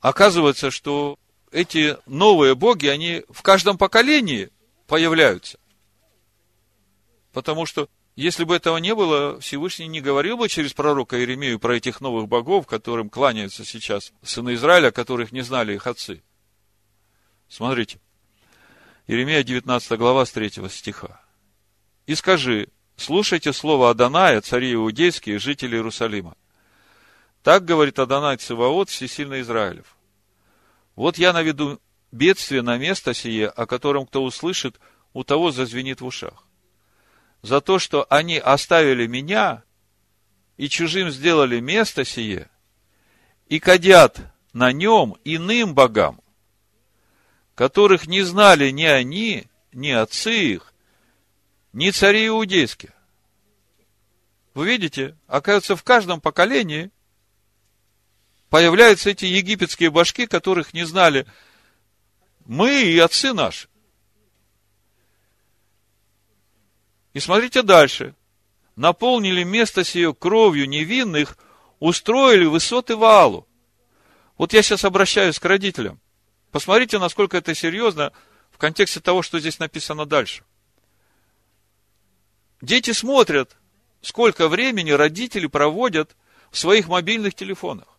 [0.00, 1.18] Оказывается, что
[1.50, 4.50] эти новые боги, они в каждом поколении
[4.86, 5.58] появляются.
[7.32, 11.74] Потому что если бы этого не было, Всевышний не говорил бы через пророка Иеремию про
[11.74, 16.22] этих новых богов, которым кланяются сейчас сыны Израиля, которых не знали их отцы.
[17.48, 17.98] Смотрите.
[19.08, 21.20] Иеремия 19 глава с 3 стиха.
[22.06, 26.36] «И скажи, слушайте слово Аданая, цари иудейские, жители Иерусалима.
[27.42, 29.96] Так говорит Адонай Циваот, всесильный Израилев.
[30.94, 31.80] Вот я наведу
[32.12, 34.78] бедствие на место сие, о котором кто услышит,
[35.12, 36.44] у того зазвенит в ушах
[37.42, 39.62] за то, что они оставили меня
[40.56, 42.50] и чужим сделали место сие,
[43.46, 44.18] и кадят
[44.52, 46.20] на нем иным богам,
[47.58, 50.72] которых не знали ни они, ни отцы их,
[51.72, 52.94] ни цари иудейские.
[54.54, 56.92] Вы видите, оказывается, в каждом поколении
[58.48, 61.26] появляются эти египетские башки, которых не знали
[62.44, 63.68] мы и отцы наши.
[67.12, 68.14] И смотрите дальше.
[68.76, 71.36] наполнили место сие кровью невинных,
[71.80, 73.48] устроили высоты валу.
[74.36, 76.00] Вот я сейчас обращаюсь к родителям.
[76.50, 78.12] Посмотрите, насколько это серьезно
[78.50, 80.44] в контексте того, что здесь написано дальше.
[82.60, 83.56] Дети смотрят,
[84.00, 86.16] сколько времени родители проводят
[86.50, 87.98] в своих мобильных телефонах.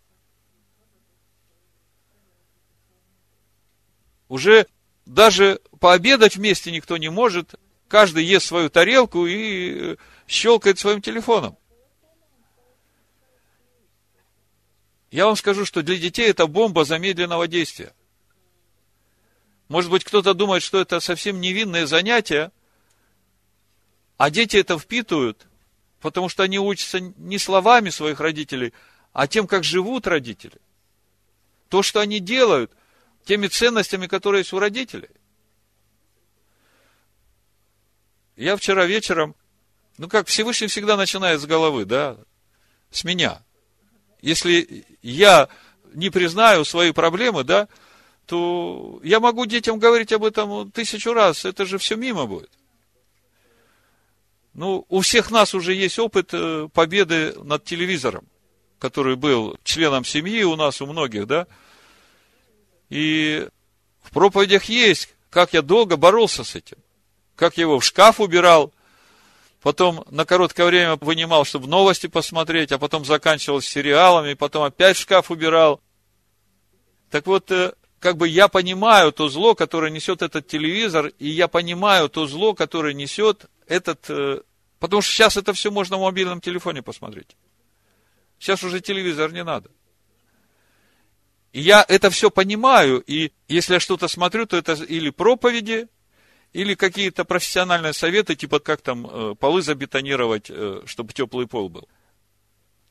[4.28, 4.68] Уже
[5.06, 7.56] даже пообедать вместе никто не может.
[7.88, 11.58] Каждый ест свою тарелку и щелкает своим телефоном.
[15.10, 17.94] Я вам скажу, что для детей это бомба замедленного действия.
[19.70, 22.52] Может быть, кто-то думает, что это совсем невинное занятие,
[24.18, 25.48] а дети это впитывают,
[26.02, 28.74] потому что они учатся не словами своих родителей,
[29.14, 30.60] а тем, как живут родители.
[31.70, 32.72] То, что они делают,
[33.26, 35.10] теми ценностями, которые есть у родителей.
[38.36, 39.36] Я вчера вечером,
[40.00, 42.18] ну как Всевышний всегда начинает с головы, да,
[42.90, 43.44] с меня.
[44.22, 45.48] Если я
[45.94, 47.68] не признаю свои проблемы, да,
[48.30, 52.52] то я могу детям говорить об этом тысячу раз, это же все мимо будет.
[54.54, 58.28] Ну, у всех нас уже есть опыт э, победы над телевизором,
[58.78, 61.48] который был членом семьи у нас, у многих, да.
[62.90, 63.48] И
[64.04, 66.78] в проповедях есть, как я долго боролся с этим.
[67.36, 68.72] Как я его в шкаф убирал,
[69.64, 75.02] потом на короткое время вынимал, чтобы новости посмотреть, а потом заканчивал сериалами, потом опять в
[75.02, 75.82] шкаф убирал.
[77.10, 81.48] Так вот, э, как бы я понимаю то зло, которое несет этот телевизор, и я
[81.48, 84.10] понимаю то зло, которое несет этот...
[84.10, 84.42] Э,
[84.80, 87.36] потому что сейчас это все можно в мобильном телефоне посмотреть.
[88.40, 89.70] Сейчас уже телевизор не надо.
[91.52, 95.88] И я это все понимаю, и если я что-то смотрю, то это или проповеди,
[96.54, 101.90] или какие-то профессиональные советы, типа как там э, полы забетонировать, э, чтобы теплый пол был.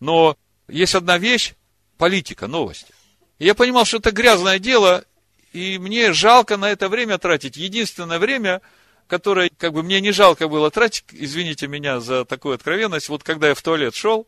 [0.01, 0.37] Но
[0.69, 1.55] есть одна вещь,
[1.97, 2.93] политика, новости.
[3.39, 5.05] И я понимал, что это грязное дело,
[5.53, 7.57] и мне жалко на это время тратить.
[7.57, 8.61] Единственное время,
[9.07, 13.49] которое, как бы, мне не жалко было тратить, извините меня за такую откровенность, вот когда
[13.49, 14.27] я в туалет шел,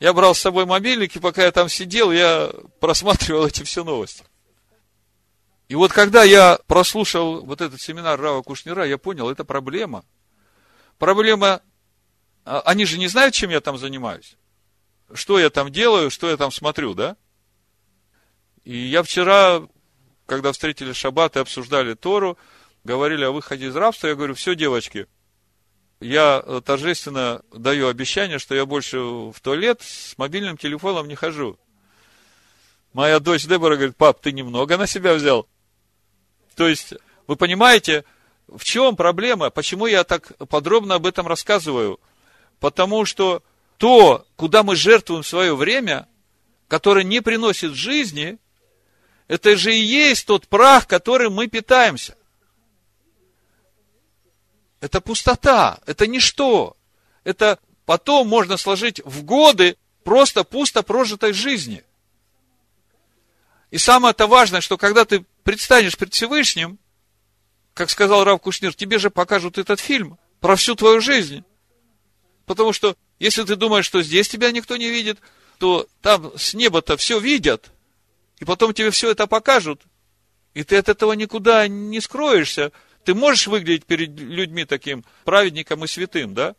[0.00, 4.24] я брал с собой мобильник, и пока я там сидел, я просматривал эти все новости.
[5.68, 10.04] И вот когда я прослушал вот этот семинар Рава Кушнира, я понял, это проблема.
[10.98, 11.60] Проблема,
[12.44, 14.36] а, они же не знают, чем я там занимаюсь.
[15.12, 17.16] Что я там делаю, что я там смотрю, да?
[18.64, 19.62] И я вчера,
[20.26, 22.38] когда встретили Шаббат и обсуждали Тору,
[22.84, 25.06] говорили о выходе из рабства, я говорю, все, девочки,
[26.00, 31.58] я э, торжественно даю обещание, что я больше в туалет с мобильным телефоном не хожу.
[32.92, 35.46] Моя дочь Дебора говорит, пап, ты немного на себя взял.
[36.56, 36.94] То есть,
[37.26, 38.04] вы понимаете,
[38.48, 39.50] в чем проблема?
[39.50, 42.00] Почему я так подробно об этом рассказываю?
[42.58, 43.42] Потому что
[43.76, 46.08] то, куда мы жертвуем свое время,
[46.66, 48.38] которое не приносит жизни,
[49.30, 52.16] это же и есть тот прах, которым мы питаемся.
[54.80, 56.76] Это пустота, это ничто.
[57.22, 61.84] Это потом можно сложить в годы просто пусто прожитой жизни.
[63.70, 66.80] И самое-то важное, что когда ты предстанешь пред Всевышним,
[67.72, 71.44] как сказал Рав Кушнир, тебе же покажут этот фильм про всю твою жизнь.
[72.46, 75.20] Потому что, если ты думаешь, что здесь тебя никто не видит,
[75.60, 77.70] то там с неба-то все видят,
[78.40, 79.82] и потом тебе все это покажут,
[80.54, 82.72] и ты от этого никуда не скроешься,
[83.04, 86.56] ты можешь выглядеть перед людьми таким праведником и святым, да?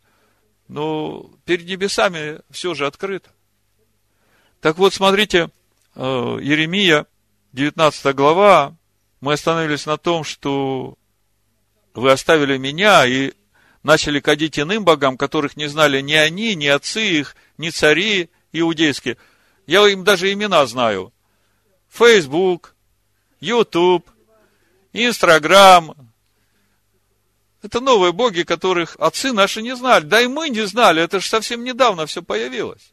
[0.68, 3.32] Но перед небесами все же открыто.
[4.62, 5.50] Так вот, смотрите,
[5.96, 6.02] э,
[6.42, 7.06] Еремия,
[7.52, 8.76] 19 глава,
[9.20, 10.98] мы остановились на том, что
[11.94, 13.34] вы оставили меня и
[13.84, 19.18] начали кадить иным богам, которых не знали ни они, ни отцы их, ни цари иудейские.
[19.66, 21.12] Я им даже имена знаю.
[21.92, 22.74] Facebook,
[23.42, 24.10] YouTube,
[24.94, 25.94] Инстаграм,
[27.62, 30.06] это новые боги, которых отцы наши не знали.
[30.06, 32.92] Да и мы не знали, это же совсем недавно все появилось.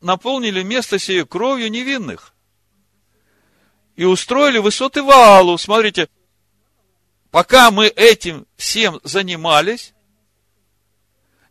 [0.00, 2.32] Наполнили место сие кровью невинных.
[3.96, 5.58] И устроили высоты Ваалу.
[5.58, 6.08] Смотрите,
[7.30, 9.92] пока мы этим всем занимались,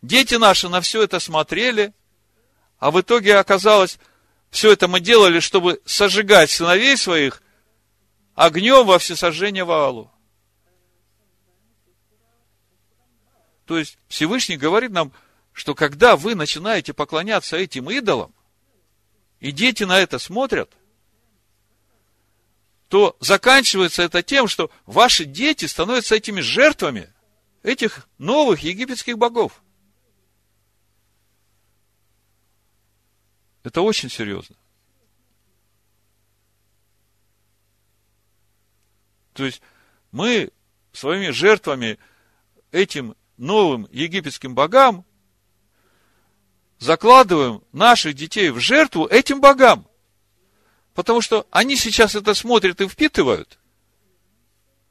[0.02, 1.94] дети наши на все это смотрели,
[2.80, 4.00] а в итоге оказалось,
[4.54, 7.42] все это мы делали, чтобы сожигать сыновей своих
[8.36, 10.12] огнем во всесожжение Ваалу.
[13.66, 15.12] То есть Всевышний говорит нам,
[15.54, 18.32] что когда вы начинаете поклоняться этим идолам,
[19.40, 20.72] и дети на это смотрят,
[22.90, 27.12] то заканчивается это тем, что ваши дети становятся этими жертвами.
[27.64, 29.63] этих новых египетских богов.
[33.64, 34.56] Это очень серьезно.
[39.34, 39.62] То есть
[40.12, 40.52] мы
[40.92, 41.98] своими жертвами
[42.72, 45.06] этим новым египетским богам
[46.78, 49.88] закладываем наших детей в жертву этим богам.
[50.94, 53.58] Потому что они сейчас это смотрят и впитывают.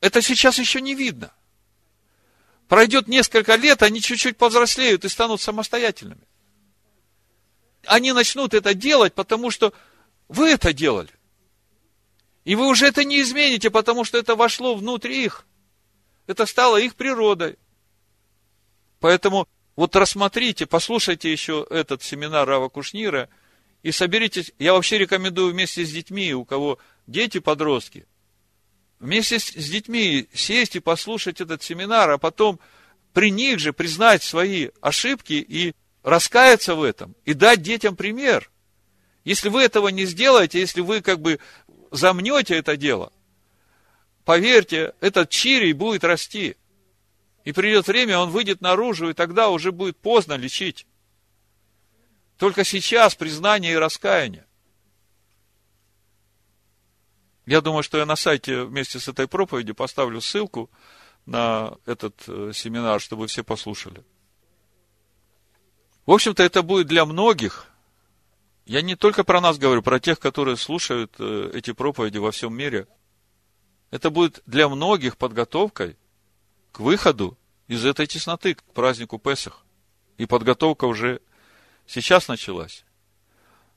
[0.00, 1.32] Это сейчас еще не видно.
[2.66, 6.26] Пройдет несколько лет, они чуть-чуть повзрослеют и станут самостоятельными.
[7.86, 9.72] Они начнут это делать, потому что
[10.28, 11.10] вы это делали.
[12.44, 15.46] И вы уже это не измените, потому что это вошло внутрь их.
[16.26, 17.58] Это стало их природой.
[19.00, 23.28] Поэтому вот рассмотрите, послушайте еще этот семинар Рава Кушнира
[23.82, 24.52] и соберитесь.
[24.58, 28.06] Я вообще рекомендую вместе с детьми, у кого дети, подростки,
[29.00, 32.60] вместе с детьми сесть и послушать этот семинар, а потом
[33.12, 38.50] при них же признать свои ошибки и раскаяться в этом, и дать детям пример.
[39.24, 41.38] Если вы этого не сделаете, если вы как бы
[41.90, 43.12] замнете это дело,
[44.24, 46.57] поверьте, этот чирий будет расти.
[47.44, 50.86] И придет время, он выйдет наружу, и тогда уже будет поздно лечить.
[52.36, 54.46] Только сейчас признание и раскаяние.
[57.46, 60.70] Я думаю, что я на сайте вместе с этой проповедью поставлю ссылку
[61.26, 64.05] на этот э, семинар, чтобы все послушали.
[66.07, 67.66] В общем-то, это будет для многих.
[68.64, 72.55] Я не только про нас говорю, про тех, которые слушают э, эти проповеди во всем
[72.55, 72.86] мире.
[73.90, 75.96] Это будет для многих подготовкой
[76.72, 77.36] к выходу
[77.68, 79.64] из этой тесноты, к празднику Песах.
[80.18, 81.20] И подготовка уже
[81.86, 82.84] сейчас началась.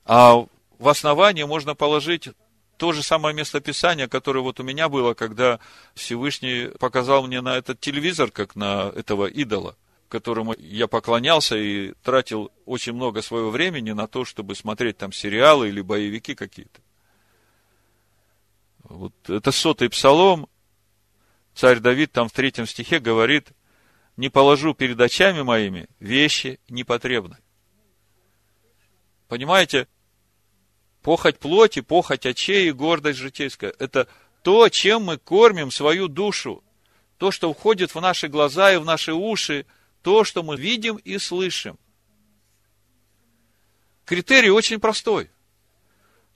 [0.04, 0.46] А
[0.78, 2.28] в основании можно положить
[2.76, 5.60] то же самое местописание, которое вот у меня было, когда
[5.94, 9.76] Всевышний показал мне на этот телевизор, как на этого идола,
[10.08, 15.68] которому я поклонялся и тратил очень много своего времени на то, чтобы смотреть там сериалы
[15.68, 16.80] или боевики какие-то.
[18.84, 20.48] Вот это сотый псалом.
[21.54, 23.48] Царь Давид там в третьем стихе говорит,
[24.16, 27.40] не положу перед очами моими вещи непотребные.
[29.28, 29.88] Понимаете,
[31.02, 34.08] похоть плоти, похоть очей и гордость житейская– это
[34.42, 36.62] то, чем мы кормим свою душу.
[37.18, 39.66] То, что входит в наши глаза и в наши уши,
[40.06, 41.76] то, что мы видим и слышим.
[44.04, 45.32] Критерий очень простой.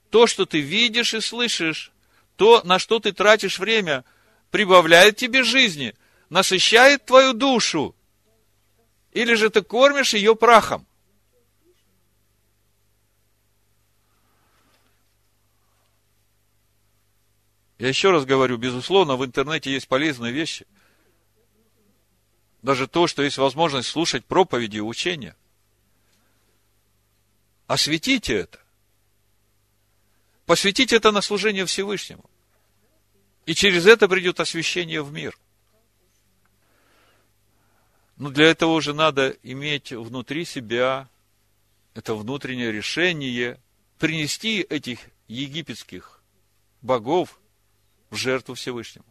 [0.09, 1.93] То, что ты видишь и слышишь,
[2.35, 4.03] то, на что ты тратишь время,
[4.49, 5.95] прибавляет тебе жизни,
[6.27, 7.95] насыщает твою душу.
[9.13, 10.85] Или же ты кормишь ее прахом.
[17.79, 20.67] Я еще раз говорю, безусловно, в интернете есть полезные вещи.
[22.61, 25.35] Даже то, что есть возможность слушать проповеди и учения.
[27.67, 28.59] Осветите это.
[30.45, 32.29] Посвятите это на служение Всевышнему.
[33.45, 35.37] И через это придет освящение в мир.
[38.17, 41.09] Но для этого уже надо иметь внутри себя
[41.93, 43.59] это внутреннее решение
[43.97, 46.21] принести этих египетских
[46.81, 47.39] богов
[48.09, 49.10] в жертву Всевышнему.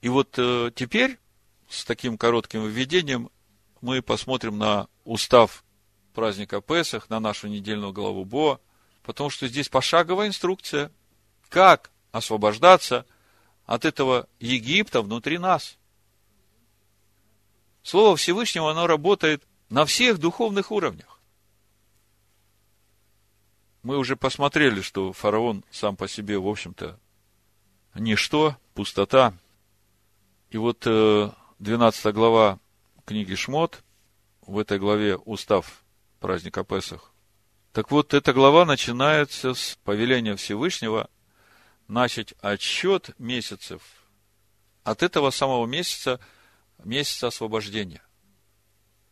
[0.00, 1.18] И вот э, теперь,
[1.68, 3.30] с таким коротким введением,
[3.80, 5.64] мы посмотрим на устав
[6.14, 8.60] праздника Песах, на нашу недельную главу Бо,
[9.02, 10.90] потому что здесь пошаговая инструкция,
[11.48, 13.06] как освобождаться
[13.66, 15.78] от этого Египта внутри нас.
[17.82, 21.20] Слово Всевышнего, оно работает на всех духовных уровнях.
[23.82, 26.98] Мы уже посмотрели, что фараон сам по себе, в общем-то,
[27.94, 29.32] ничто, пустота.
[30.50, 32.58] И вот 12 э, глава
[33.04, 33.82] книги Шмот,
[34.42, 35.84] в этой главе устав
[36.18, 37.12] праздника Песах.
[37.72, 41.08] Так вот, эта глава начинается с повеления Всевышнего
[41.88, 43.82] начать отсчет месяцев
[44.82, 46.20] от этого самого месяца,
[46.84, 48.02] месяца освобождения.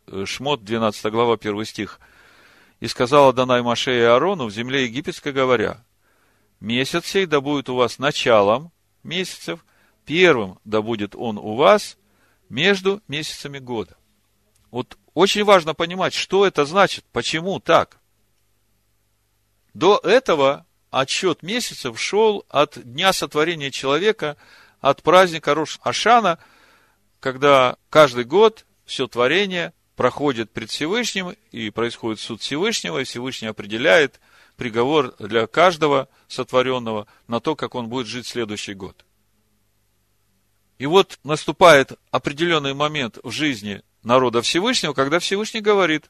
[0.07, 2.01] Э, Шмот, 12 глава, 1 стих–
[2.81, 5.85] и сказала Данай Маше и Аарону в земле египетской, говоря,
[6.61, 8.73] месяц сей да будет у вас началом
[9.03, 9.65] месяцев,
[10.09, 11.99] первым да будет он у вас
[12.49, 13.99] между месяцами года.
[14.71, 17.99] Вот очень важно понимать, что это значит, почему так.
[19.75, 24.39] До этого отсчет месяцев шел от дня сотворения человека,
[24.81, 26.39] от праздника Рош Ашана,
[27.21, 34.21] когда каждый год все творение проходит пред Всевышним, и происходит суд Всевышнего, и Всевышний определяет
[34.57, 39.05] приговор для каждого сотворенного на то, как он будет жить следующий год.
[40.79, 46.09] И вот наступает определенный момент в жизни народа Всевышнего, когда Всевышний говорит,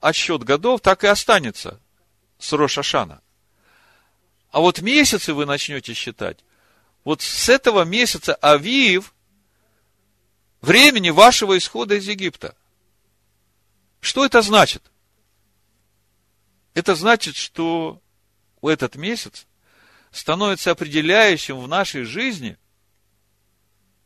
[0.00, 1.80] отсчет годов так и останется
[2.38, 3.22] с Рошашана.
[4.50, 6.44] А вот месяцы вы начнете считать.
[7.04, 9.14] Вот с этого месяца Авиев,
[10.60, 12.54] времени вашего исхода из Египта.
[14.00, 14.82] Что это значит?
[16.74, 18.00] Это значит, что
[18.62, 19.46] этот месяц
[20.10, 22.58] становится определяющим в нашей жизни,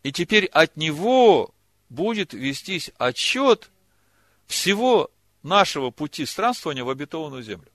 [0.06, 1.52] и теперь от него
[1.88, 3.72] будет вестись отчет
[4.46, 5.10] всего
[5.42, 7.68] нашего пути странствования в обетованную землю.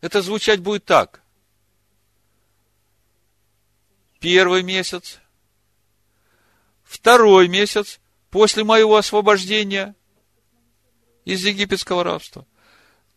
[0.00, 1.22] Это звучать будет так.
[4.18, 5.20] Первый месяц,
[6.82, 8.00] второй месяц
[8.30, 9.94] после моего освобождения
[11.24, 12.48] из египетского рабства,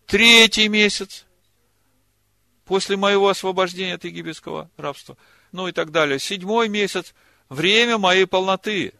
[0.05, 1.25] третий месяц
[2.66, 5.18] после моего освобождения от египетского рабства,
[5.51, 6.20] ну и так далее.
[6.20, 7.14] Седьмой месяц–
[7.49, 8.93] время моей полноты.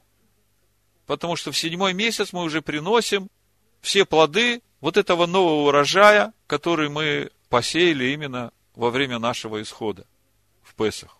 [1.05, 3.30] Потому что в седьмой месяц мы уже приносим
[3.82, 10.07] все плоды вот этого нового урожая, который мы посеяли именно во время нашего исхода
[10.61, 11.18] в Песах.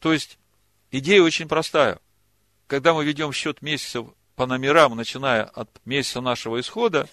[0.00, 0.38] То есть,
[0.90, 1.98] идея очень простая.
[2.66, 7.08] Когда мы ведем счет месяцев по номерам, начиная от месяца нашего исхода,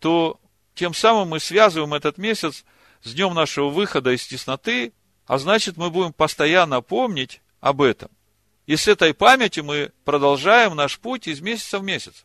[0.00, 0.40] то
[0.78, 2.64] тем самым мы связываем этот месяц
[3.02, 4.92] с днем нашего выхода из тесноты,
[5.26, 8.10] а значит, мы будем постоянно помнить об этом.
[8.66, 12.24] И с этой памяти мы продолжаем наш путь из месяца в месяц.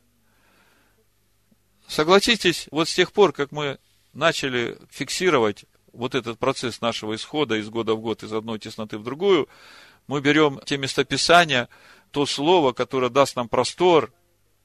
[1.87, 3.79] Согласитесь, вот с тех пор, как мы
[4.13, 9.03] начали фиксировать вот этот процесс нашего исхода из года в год, из одной тесноты в
[9.03, 9.49] другую,
[10.05, 11.69] мы берем те местописания,
[12.11, 14.13] то слово, которое даст нам простор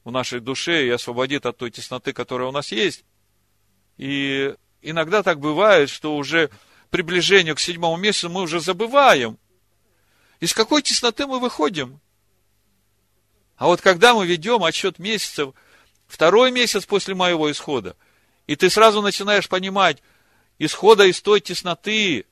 [0.03, 3.03] в нашей душе и освободит от той тесноты, которая у нас есть.
[3.99, 6.49] И иногда так бывает, что уже
[6.89, 9.37] приближение к седьмому месяцу мы уже забываем,
[10.39, 11.99] из какой тесноты мы выходим.
[13.57, 15.53] А вот когда мы ведем отсчет месяцев–
[16.09, 17.95] второй месяц после моего исхода,
[18.47, 20.01] и ты сразу начинаешь понимать,
[20.57, 22.25] исхода из той тесноты,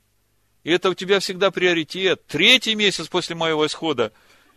[0.64, 2.26] и это у тебя всегда приоритет.
[2.26, 4.12] Третий месяц после моего исхода,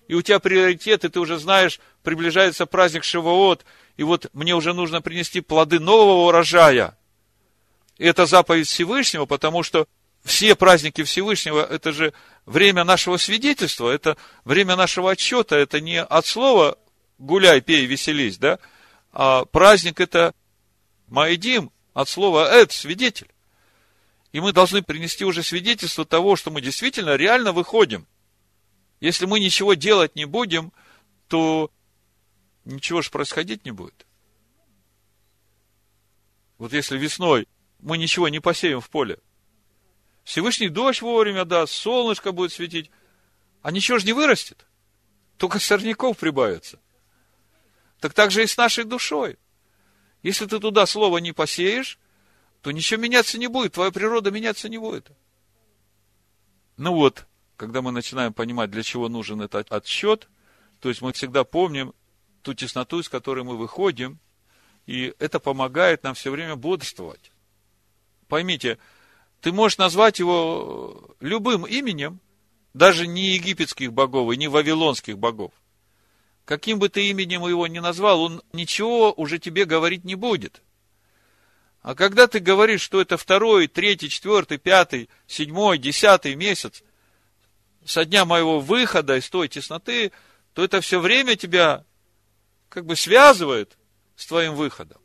[0.08, 3.64] и у тебя приоритет, и ты уже знаешь, приближается праздник Шивоот,
[3.96, 6.98] и вот мне уже нужно принести плоды нового урожая.
[8.02, 9.88] Это заповедь Всевышнего, потому что
[10.24, 12.14] все праздники Всевышнего, это же
[12.48, 16.80] время нашего свидетельства, это время нашего отчета, это не от слова
[17.20, 18.58] гуляй, пей, веселись, да,
[19.12, 20.34] а праздник это
[21.10, 23.30] Маидим от слова «эд», свидетель.
[24.32, 28.08] И мы должны принести уже свидетельство того, что мы действительно реально выходим.
[29.00, 30.74] Если мы ничего делать не будем,
[31.28, 31.70] то
[32.66, 34.08] ничего же происходить не будет.
[36.58, 37.48] Вот если весной
[37.82, 39.20] мы ничего не посеем в поле,
[40.24, 42.92] Всевышний дождь вовремя даст, солнышко будет светить,
[43.62, 44.66] а ничего же не вырастет.
[45.38, 46.80] Только сорняков прибавится–
[48.02, 49.38] так так же и с нашей душой.
[50.24, 52.00] Если ты туда слово не посеешь,
[52.62, 55.12] то ничего меняться не будет, твоя природа меняться не будет.
[56.78, 57.28] Ну вот,
[57.58, 60.30] когда мы начинаем понимать, для чего нужен этот отсчет,
[60.80, 61.94] то есть мы всегда помним
[62.42, 64.20] ту тесноту, из которой мы выходим,
[64.88, 67.31] и это помогает нам все время бодрствовать.
[68.32, 68.80] Поймите,
[69.42, 72.20] ты можешь назвать его любым именем,
[72.74, 75.52] даже не египетских богов и не вавилонских богов
[76.52, 80.62] каким бы ты именем его ни назвал, он ничего уже тебе говорить не будет.
[81.82, 86.84] А когда ты говоришь, что это второй, третий, четвертый, пятый, седьмой, десятый месяц
[87.86, 90.12] со дня моего выхода из той тесноты,
[90.54, 91.86] то это все время тебя
[92.68, 93.78] как бы связывает
[94.16, 95.00] с твоим выходом.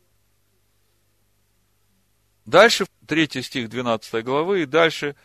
[2.45, 5.15] Дальше, третий стих 12 главы, и дальше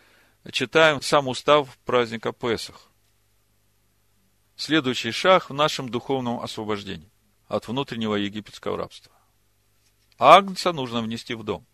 [0.50, 2.92] читаем сам устав праздника Песах
[4.62, 7.10] следующий шаг в нашем духовном освобождении
[7.48, 9.12] от внутреннего египетского рабства.
[10.18, 11.66] Агнца нужно внести в дом.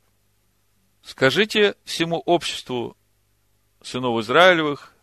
[1.02, 2.96] Скажите всему обществу
[3.82, 4.94] сынов Израилевых,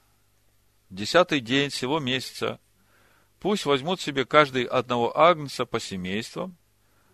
[0.90, 2.60] десятый день сего месяца,
[3.40, 6.58] пусть возьмут себе каждый одного агнца по семействам,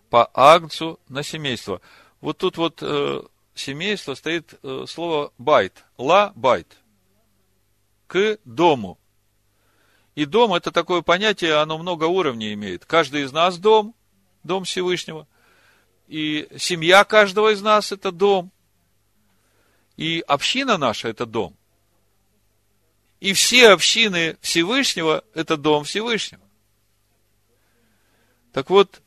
[0.09, 1.81] по агнцу на семейство.
[2.21, 3.21] Вот тут вот э,
[3.54, 6.78] семейство стоит э, слово בית, לבית,
[8.08, 8.97] к дому.
[10.16, 12.86] И дом это такое понятие, оно много уровней имеет.
[12.86, 13.95] Каждый из нас дом,
[14.43, 15.28] дом Всевышнего.
[16.08, 18.52] И семья каждого из нас это дом.
[19.95, 21.56] И община наша это дом.
[23.22, 26.41] И все общины Всевышнего это дом Всевышнего.
[28.52, 29.02] Так вот,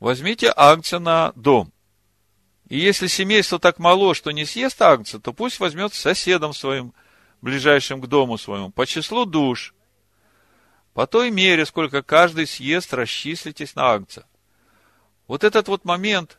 [0.00, 1.72] возьмите акция на дом.
[2.72, 6.94] И если семейство так мало, что не съест акция, то пусть возьмет соседом своим
[7.42, 9.74] ближайшим к дому своему, по числу душ,
[10.94, 14.26] по той мере, сколько каждый съест, расчислитесь на агнца.
[15.26, 16.38] Вот этот вот момент,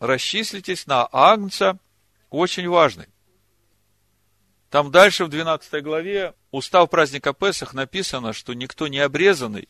[0.00, 1.78] расчислитесь на агнца,
[2.30, 3.08] очень важный.
[4.70, 9.68] Там дальше в 12 главе устав праздника Песах написано, что никто не обрезанный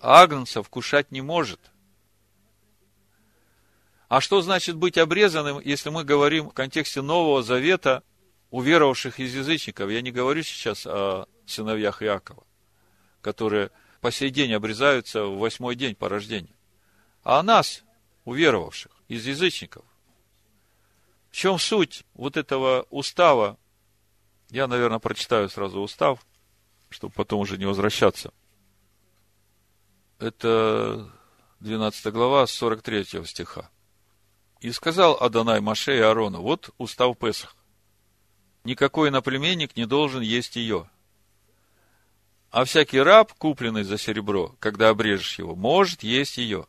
[0.00, 1.60] агнца вкушать не может.
[4.14, 8.04] А что значит быть обрезанным, если мы говорим в контексте Нового Завета
[8.50, 9.90] уверовавших из язычников?
[9.90, 12.46] Я не говорю сейчас о сыновьях Иакова,
[13.22, 16.54] которые по сей день обрезаются в восьмой день по рождению.
[17.24, 17.82] А о нас,
[18.24, 19.84] уверовавших из язычников.
[21.32, 23.58] В чем суть вот этого устава?
[24.48, 26.24] Я, наверное, прочитаю сразу устав,
[26.88, 28.32] чтобы потом уже не возвращаться.
[30.20, 31.10] Это
[31.58, 33.72] 12 глава, 43 стиха.
[34.64, 37.54] И сказал Адонай Маше и Аарону, вот устав Песах.
[38.64, 40.88] Никакой иноплеменник не должен есть ее.
[42.50, 46.66] А всякий раб, купленный за серебро, когда обрежешь его, может есть ее.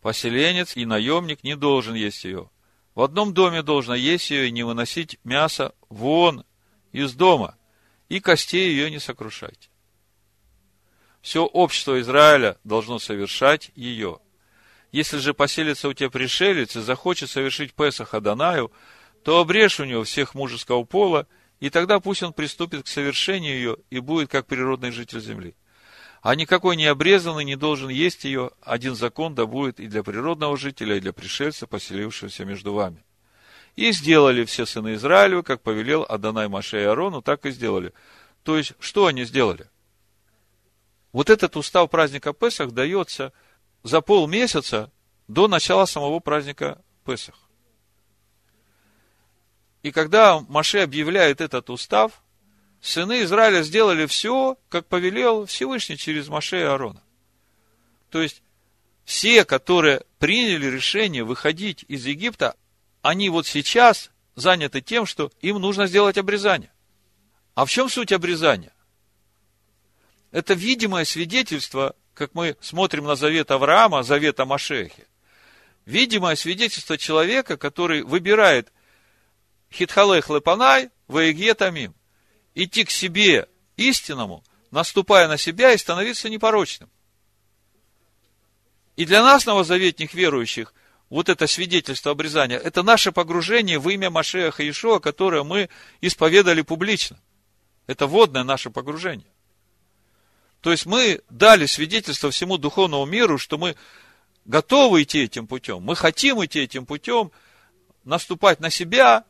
[0.00, 2.50] Поселенец и наемник не должен есть ее.
[2.96, 6.44] В одном доме должно есть ее и не выносить мясо вон
[6.90, 7.56] из дома,
[8.08, 9.70] и костей ее не сокрушать.
[11.22, 14.18] Все общество Израиля должно совершать ее.
[14.94, 18.70] Если же поселится у тебя пришелец и захочет совершить Песах Адонаю,
[19.24, 21.26] то обрежь у него всех мужеского пола,
[21.58, 25.56] и тогда пусть он приступит к совершению ее и будет как природный житель земли.
[26.22, 30.96] А никакой необрезанный не должен есть ее, один закон да будет и для природного жителя,
[30.96, 33.04] и для пришельца, поселившегося между вами.
[33.74, 37.92] И сделали все сыны Израилевы, как повелел Адонай Маше и Арону, так и сделали.
[38.44, 39.68] То есть, что они сделали?
[41.10, 43.32] Вот этот устав праздника Песах дается–
[43.84, 44.90] за полмесяца
[45.28, 47.38] до начала самого праздника Песах.
[49.82, 52.22] И когда Маше объявляет этот устав,
[52.80, 57.02] сыны Израиля сделали все, как повелел Всевышний через Маше и Аарона.
[58.10, 58.42] То есть,
[59.04, 62.56] все, которые приняли решение выходить из Египта,
[63.02, 66.72] они вот сейчас заняты тем, что им нужно сделать обрезание.
[67.54, 68.72] А в чем суть обрезания?
[70.30, 75.06] Это видимое свидетельство как мы смотрим на завет Авраама, завет о Машехе,
[75.84, 78.72] видимое свидетельство человека, который выбирает
[79.72, 81.94] хитхалех лепанай, ваегетамим,
[82.54, 86.88] идти к себе истинному, наступая на себя и становиться непорочным.
[88.96, 90.72] И для нас, новозаветных верующих,
[91.10, 95.68] вот это свидетельство обрезания, это наше погружение в имя Машеха Иешуа, которое мы
[96.00, 97.20] исповедали публично.
[97.88, 99.33] Это водное наше погружение.
[100.64, 103.76] То есть мы дали свидетельство всему духовному миру, что мы
[104.46, 107.32] готовы идти этим путем, мы хотим идти этим путем,
[108.04, 109.26] наступать на себя,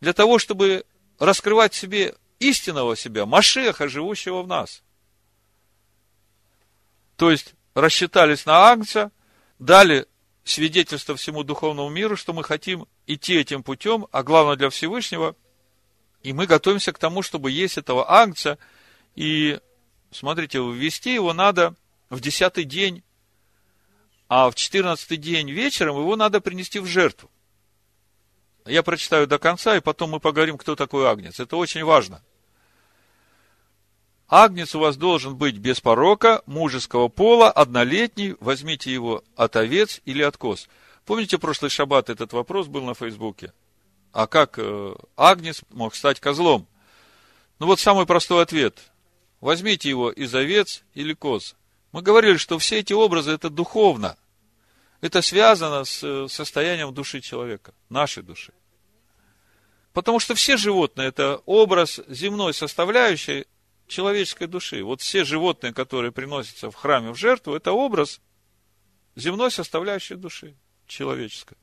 [0.00, 0.84] для того, чтобы
[1.18, 4.84] раскрывать себе истинного себя, Машеха, живущего в нас.
[7.16, 9.10] То есть, рассчитались на Агнца,
[9.58, 10.06] дали
[10.44, 15.34] свидетельство всему духовному миру, что мы хотим идти этим путем, а главное для Всевышнего,
[16.22, 18.58] и мы готовимся к тому, чтобы есть этого Агнца,
[19.16, 19.58] и
[20.10, 21.74] смотрите, ввести его надо
[22.10, 23.02] в десятый день,
[24.28, 27.30] а в четырнадцатый день вечером его надо принести в жертву.
[28.66, 31.40] Я прочитаю до конца, и потом мы поговорим, кто такой агнец.
[31.40, 32.22] Это очень важно.
[34.28, 38.36] Агнец у вас должен быть без порока, мужеского пола, однолетний.
[38.40, 40.68] Возьмите его от овец или от коз.
[41.06, 43.54] Помните, прошлый шаббат этот вопрос был на Фейсбуке?
[44.12, 46.66] А как э, агнец мог стать козлом?
[47.58, 48.78] Ну вот самый простой ответ.
[49.40, 51.54] Возьмите его из овец или коз.
[51.92, 54.16] Мы говорили, что все эти образы это духовно.
[55.00, 58.52] Это связано с э, состоянием души человека, нашей души.
[59.92, 63.46] Потому что все животные это образ земной составляющей
[63.86, 64.82] человеческой души.
[64.82, 68.20] Вот все животные, которые приносятся в храме в жертву, это образ
[69.16, 71.56] земной составляющей души человеческой.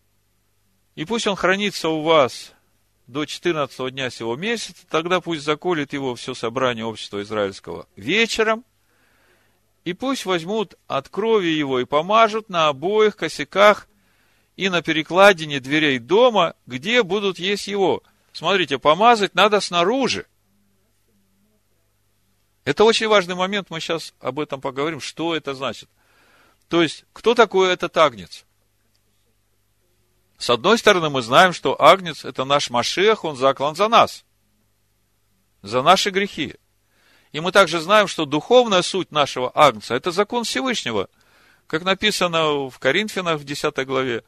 [0.96, 2.54] И пусть он хранится у вас
[3.08, 8.66] до 14 дня сего месяца, тогда пусть заколет его все собрание общества израильского вечером,
[9.84, 13.88] и пусть возьмут от крови его и помажут на обоих косяках
[14.56, 18.02] и на перекладине дверей дома, где будут есть его.
[18.32, 20.26] Смотрите, помазать надо снаружи.
[22.64, 25.88] Это очень важный момент, мы сейчас об этом поговорим, что это значит.
[26.68, 28.44] То есть, кто такой этот агнец?
[30.38, 34.26] С одной стороны, мы знаем, что Агнец– это наш Машех, он заклан за нас,
[35.62, 36.56] за наши грехи.
[37.32, 41.10] И мы также знаем, что духовная суть нашего Агнца– это закон Всевышнего.
[41.68, 44.24] Как написано в Коринфянах в 10 главе,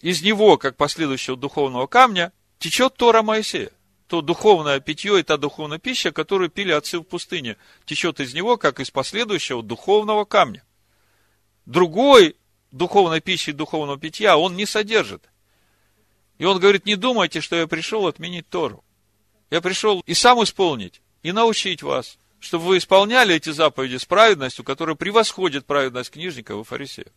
[0.00, 3.70] из него, как последующего духовного камня, течет Тора Моисея.
[4.10, 8.56] то духовное питье и та духовная пища, которую пили отцы в пустыне, течет из него,
[8.56, 10.64] как из последующего духовного камня.
[11.64, 12.34] Другой
[12.72, 15.29] духовной пищи и духовного питья он не содержит.
[16.40, 18.82] И он говорит, не думайте, что я пришел отменить Тору.
[19.50, 24.64] Я пришел и сам исполнить, и научить вас, чтобы вы исполняли эти заповеди с праведностью,
[24.64, 27.12] которая превосходит праведность книжников и фарисеев.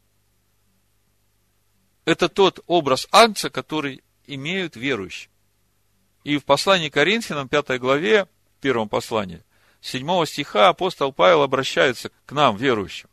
[2.03, 5.29] Это тот образ Агнца, который имеют верующие.
[6.25, 8.27] И в послании Коринфянам, 5 главе,
[8.59, 9.41] первом послании,
[9.79, 13.07] 7 стиха апостол Павел обращается к нам, верующим.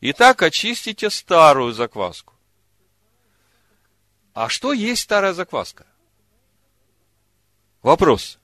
[0.00, 2.32] Итак, очистите старую закваску,
[4.34, 5.86] а что есть старая закваска?
[7.82, 8.38] Вопрос.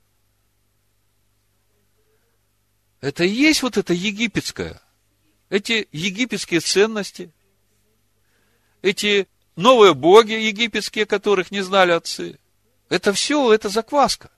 [3.01, 4.81] Это и есть вот это египетское.
[5.49, 7.31] Эти египетские ценности,
[8.81, 12.39] эти новые боги египетские, которых не знали отцы.
[12.89, 14.29] Это все, это закваска.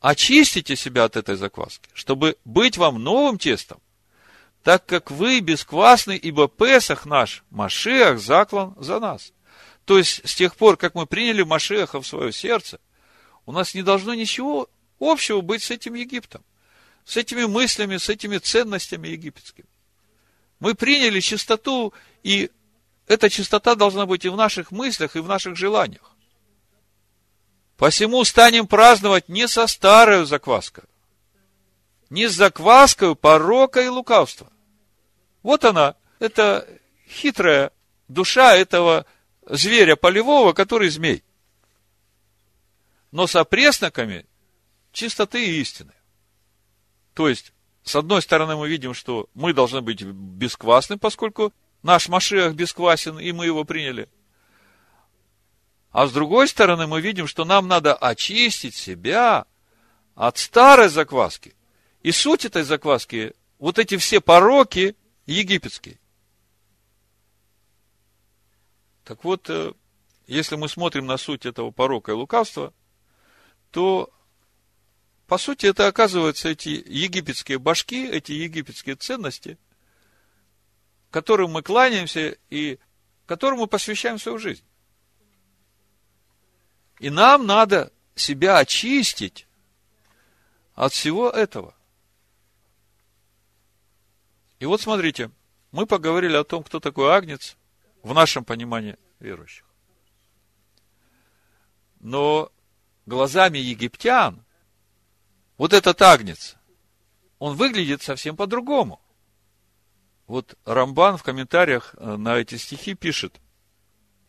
[0.00, 3.80] Очистите себя от этой закваски, чтобы быть вам новым тестом,
[4.62, 9.32] так как вы бесквасны, ибо Песах наш, Машех, заклан за нас.
[9.88, 12.78] То есть, с тех пор, как мы приняли Машеха в свое сердце,
[13.46, 14.68] у нас не должно ничего
[15.00, 16.44] общего быть с этим Египтом,
[17.06, 19.66] с этими мыслями, с этими ценностями египетскими.
[20.60, 22.50] Мы приняли чистоту, и
[23.06, 26.14] эта чистота должна быть и в наших мыслях, и в наших желаниях.
[27.78, 30.84] Посему станем праздновать не со старой закваской,
[32.10, 34.52] не с закваской порока и лукавства.
[35.42, 36.68] Вот она, это
[37.08, 37.72] хитрая
[38.08, 39.06] душа этого
[39.48, 41.24] зверя полевого, который змей.
[43.10, 44.26] Но с опресноками
[44.92, 45.92] чистоты и истины.
[47.14, 52.54] То есть, с одной стороны, мы видим, что мы должны быть бесквасны, поскольку наш Машех
[52.54, 54.08] бесквасен, и мы его приняли.
[55.90, 59.46] А с другой стороны, мы видим, что нам надо очистить себя
[60.14, 61.54] от старой закваски.
[62.02, 64.96] И суть этой закваски, вот эти все пороки
[65.26, 65.98] египетские.
[69.08, 69.72] Так вот, э,
[70.26, 72.74] если мы смотрим на суть этого порока и лукавства,
[73.70, 74.12] то,
[75.26, 79.56] по сути, это оказывается эти египетские башки, эти египетские ценности,
[81.10, 82.78] которым мы кланяемся и
[83.24, 84.64] которым мы посвящаем свою жизнь.
[86.98, 89.46] И нам надо себя очистить
[90.74, 91.74] от всего этого.
[94.58, 95.30] И вот смотрите,
[95.72, 97.56] мы поговорили о том, кто такой агнец–
[98.02, 99.64] в нашем понимании верующих.
[102.00, 102.52] Но
[103.06, 104.44] глазами египтян
[105.56, 106.56] вот этот агнец,
[107.38, 109.00] он выглядит совсем по-другому.
[110.26, 113.40] Вот Рамбан в комментариях э, на эти стихи пишет,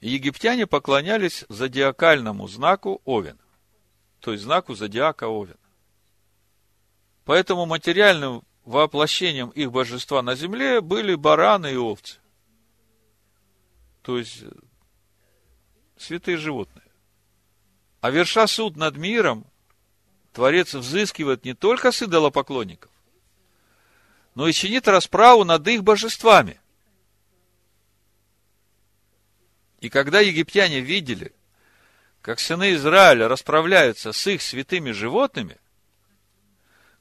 [0.02, 3.40] египтяне поклонялись зодиакальному знаку Овен,
[4.22, 5.58] то есть знаку зодиака Овен.
[7.26, 12.19] Поэтому материальным воплощением их божества на земле были бараны и овцы
[14.02, 14.44] то есть
[15.98, 16.86] святые животные.
[18.02, 19.46] А верша суд над миром,
[20.32, 22.92] Творец взыскивает не только с идолопоклонников,
[24.36, 26.62] но и чинит расправу над их божествами.
[29.82, 31.34] И когда египтяне видели,
[32.22, 35.58] как сыны Израиля расправляются с их святыми животными,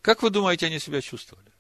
[0.01, 1.53] как вы думаете, они себя чувствовали?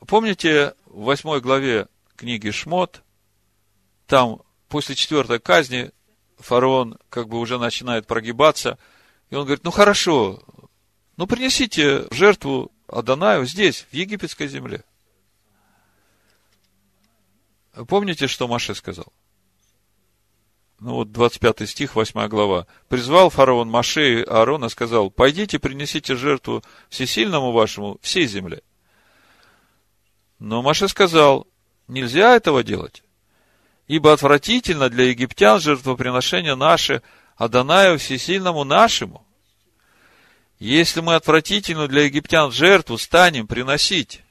[0.00, 3.02] Помните в восьмой главе книги Шмот,
[4.06, 5.90] там после четвертой казни
[6.38, 8.78] фараон как бы уже начинает прогибаться,
[9.30, 10.42] и он говорит, ну хорошо,
[11.16, 14.84] ну принесите жертву Адонаю здесь, в египетской земле.
[17.88, 19.12] Помните, что Маше сказал?
[20.78, 22.66] Ну вот 25 стих, 8 глава.
[22.88, 28.62] Призвал фараон Маше и Аарона, сказал, пойдите, принесите жертву всесильному вашему всей земле.
[30.38, 31.46] Но Маше сказал,
[31.88, 33.02] нельзя этого делать.
[33.86, 37.02] Ибо отвратительно для египтян жертвоприношение наше
[37.36, 39.26] Адонаю Всесильному нашему.
[40.58, 44.22] Если мы отвратительно для египтян жертву станем приносить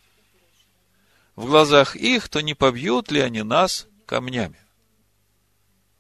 [1.36, 4.60] в глазах их, то не побьют ли они нас камнями?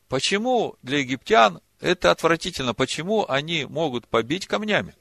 [0.10, 2.74] Почему для египтян это отвратительно?
[2.74, 4.95] Почему они могут побить камнями?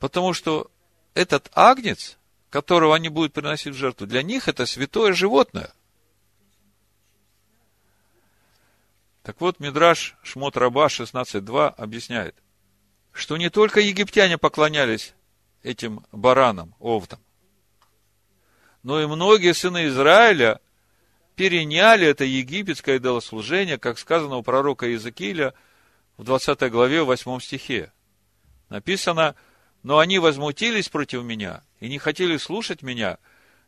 [0.00, 0.70] Потому что
[1.14, 2.18] этот агнец,
[2.50, 5.72] которого они будут приносить в жертву, для них это святое животное.
[9.22, 12.34] Так вот, Мидраш Шмот Раба 16.2 объясняет,
[13.12, 15.14] что не только египтяне поклонялись
[15.62, 17.20] этим баранам, овдам,
[18.82, 20.60] но и многие сыны Израиля
[21.36, 25.54] переняли это египетское идолослужение, как сказано у пророка Иезекииля
[26.16, 27.92] в 20 главе, в 8 стихе.
[28.70, 29.34] Написано,
[29.82, 33.18] но они возмутились против меня и не хотели слушать меня.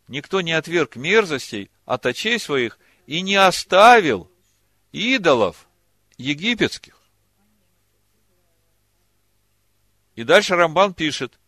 [0.09, 4.31] Никто не отверг мерзостей от очей своих и не оставил
[4.93, 5.67] идолов
[6.19, 6.97] египетских.
[10.15, 11.39] И дальше Рамбан пишет,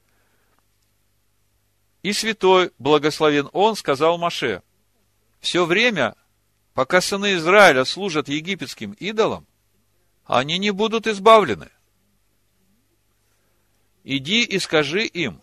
[2.03, 4.63] и святой, благословен он, сказал Маше,
[5.41, 6.17] все время,
[6.73, 9.47] пока сыны Израиля служат египетским идолам,
[10.25, 11.71] они не будут избавлены.
[14.03, 15.41] Иди и скажи им,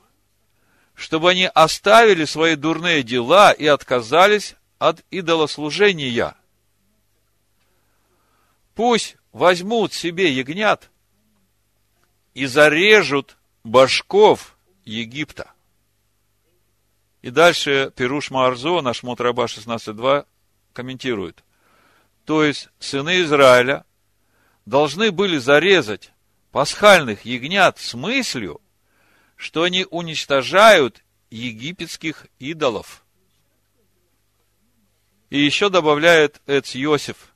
[0.94, 6.36] чтобы они оставили свои дурные дела и отказались от идолослужения.
[8.76, 10.90] Пусть возьмут себе ягнят
[12.34, 15.52] и зарежут башков Египта.
[17.22, 20.26] И дальше Перуш Марзо, наш Мотраба 16.2,
[20.74, 21.44] комментирует.
[22.26, 23.86] То есть, сыны Израиля
[24.66, 26.12] должны были зарезать
[26.52, 28.62] пасхальных ягнят с мыслью,
[29.36, 33.04] что они уничтожают египетских идолов.
[35.30, 37.31] И еще добавляет Эц Йосиф,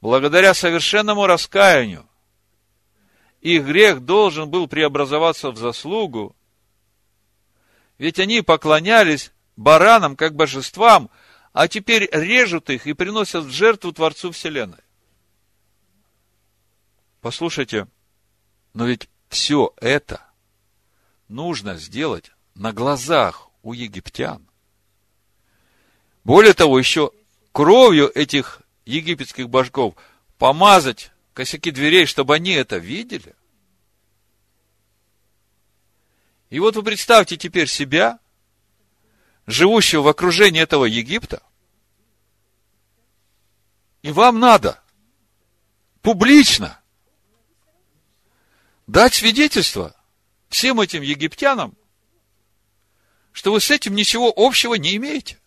[0.00, 2.08] благодаря совершенному раскаянию,
[3.40, 6.34] их грех должен был преобразоваться в заслугу,
[7.98, 11.10] ведь они поклонялись баранам как божествам,
[11.52, 14.78] а теперь режут их и приносят в жертву Творцу Вселенной.
[17.20, 17.88] Послушайте,
[18.74, 20.22] но ведь все это
[21.26, 24.48] нужно сделать на глазах у египтян.
[26.22, 27.10] Более того, еще
[27.52, 29.94] кровью этих египетских божков
[30.38, 33.34] помазать косяки дверей, чтобы они это видели.
[36.48, 38.18] И вот вы представьте теперь себя,
[39.46, 41.42] живущего в окружении этого Египта,
[44.02, 44.82] и вам надо
[46.00, 46.80] публично
[48.86, 49.94] дать свидетельство
[50.48, 51.76] всем этим египтянам,
[53.32, 55.38] что вы с этим ничего общего не имеете.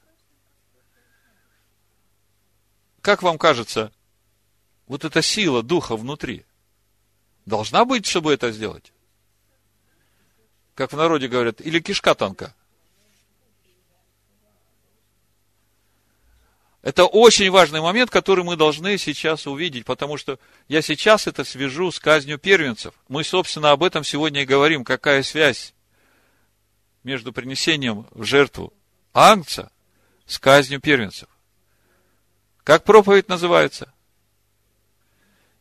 [3.02, 3.91] Как вам кажется,
[4.88, 6.45] вот эта сила духа внутри
[7.45, 8.93] должна быть, чтобы это сделать?
[10.82, 12.56] как в народе говорят, или кишка танка.
[16.82, 21.91] Это очень важный момент, который мы должны сейчас увидеть, потому что я сейчас это свяжу
[21.91, 22.95] с казнью первенцев.
[23.08, 25.76] Мы, собственно, об этом сегодня и говорим, какая связь
[27.04, 28.74] между принесением в жертву
[29.14, 29.72] ангца
[30.26, 31.30] с казнью первенцев.
[32.64, 33.91] Как проповедь называется?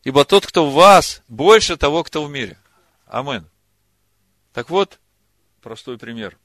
[0.04, 2.58] Ибо тот, кто в вас, больше того, кто в мире.
[3.06, 3.48] Амин.
[4.52, 4.98] Так вот,
[5.60, 6.38] простой пример.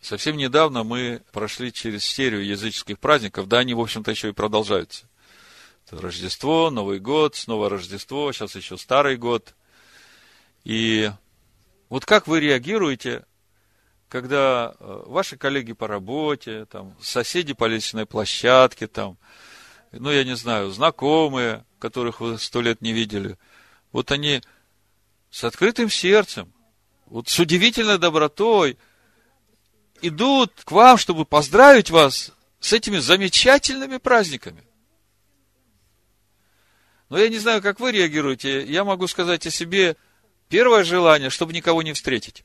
[0.00, 5.08] Совсем недавно мы прошли через серию языческих праздников, да, они, в общем-то, еще и продолжаются.
[5.86, 9.54] Это Рождество, Новый год, снова Рождество, сейчас еще Старый год.
[10.64, 11.10] И
[11.88, 13.24] вот как вы реагируете,
[14.08, 19.16] когда э, ваши коллеги по работе, там, соседи по лестничной площадке, там,
[19.92, 23.38] ну, я не знаю, знакомые, которых вы сто лет не видели,
[23.92, 24.42] вот они
[25.30, 26.52] с открытым сердцем,
[27.06, 28.78] вот с удивительной добротой
[30.02, 34.64] идут к вам, чтобы поздравить вас с этими замечательными праздниками.
[37.08, 38.64] Но я не знаю, как вы реагируете.
[38.64, 39.96] Я могу сказать о себе
[40.48, 42.42] первое желание, чтобы никого не встретить.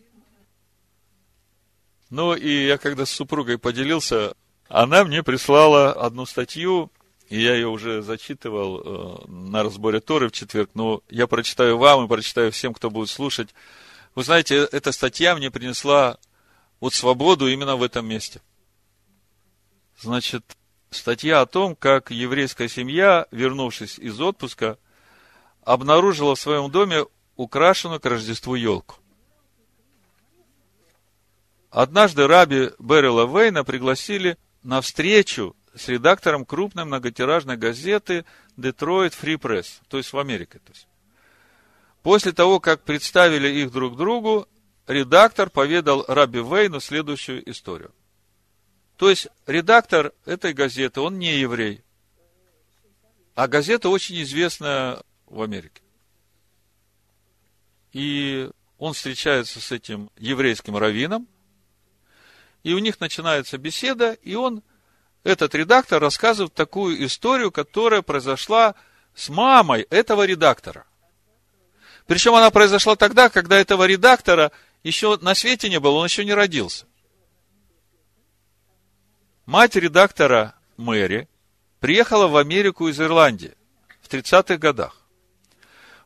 [2.11, 4.35] Ну, и я когда с супругой поделился,
[4.67, 6.91] она мне прислала одну статью,
[7.29, 12.03] и я ее уже зачитывал э, на разборе Торы в четверг, но я прочитаю вам
[12.03, 13.55] и прочитаю всем, кто будет слушать.
[14.13, 16.17] Вы знаете, эта статья мне принесла
[16.81, 18.41] вот свободу именно в этом месте.
[19.97, 20.57] Значит,
[20.89, 24.77] статья о том, как еврейская семья, вернувшись из отпуска,
[25.63, 27.05] обнаружила в своем доме
[27.37, 28.97] украшенную к Рождеству елку.
[31.71, 38.25] Однажды раби Беррила Вейна пригласили на встречу с редактором крупной многотиражной газеты
[38.57, 40.59] Detroit Free Press, то есть в Америке.
[40.59, 40.87] То есть.
[42.03, 44.49] После того, как представили их друг другу,
[44.85, 47.93] редактор поведал Раби Вейну следующую историю.
[48.97, 51.83] То есть, редактор этой газеты, он не еврей,
[53.33, 55.81] а газета очень известная в Америке.
[57.93, 61.27] И он встречается с этим еврейским раввином,
[62.63, 64.63] и у них начинается беседа, и он
[65.23, 68.75] этот редактор рассказывает такую историю, которая произошла
[69.15, 70.85] с мамой этого редактора.
[72.07, 74.51] Причем она произошла тогда, когда этого редактора
[74.83, 76.85] еще на свете не было, он еще не родился.
[79.45, 81.27] Мать редактора Мэри
[81.79, 83.55] приехала в Америку из Ирландии.
[84.11, 85.01] 30-х годах.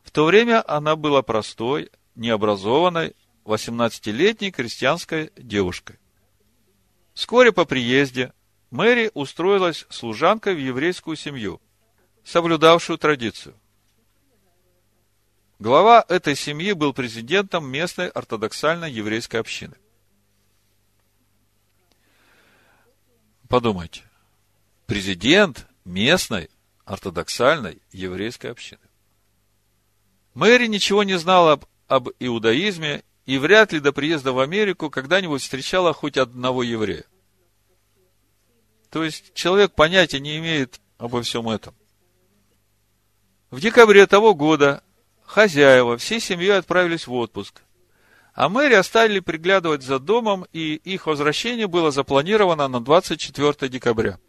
[0.02, 5.98] В то время она была простой, необразованной, 18-летней крестьянской девушкой.
[7.16, 8.34] Вскоре по приезде
[8.70, 11.62] Мэри устроилась служанкой в еврейскую семью,
[12.22, 13.58] соблюдавшую традицию.
[15.58, 19.76] Глава этой семьи был президентом местной ортодоксальной еврейской общины.
[23.48, 24.02] Подумайте,
[24.84, 26.50] президент местной
[26.84, 28.82] ортодоксальной еврейской общины.
[30.34, 35.42] Мэри ничего не знала об, об иудаизме и вряд ли до приезда в Америку когда-нибудь
[35.42, 37.04] встречала хоть одного еврея.
[38.90, 41.74] То есть человек понятия не имеет обо всем этом.
[43.50, 44.82] В декабре того года
[45.24, 47.62] хозяева всей семьей отправились в отпуск,
[48.32, 54.20] а Мэри оставили приглядывать за домом, и их возвращение было запланировано на 24 декабря.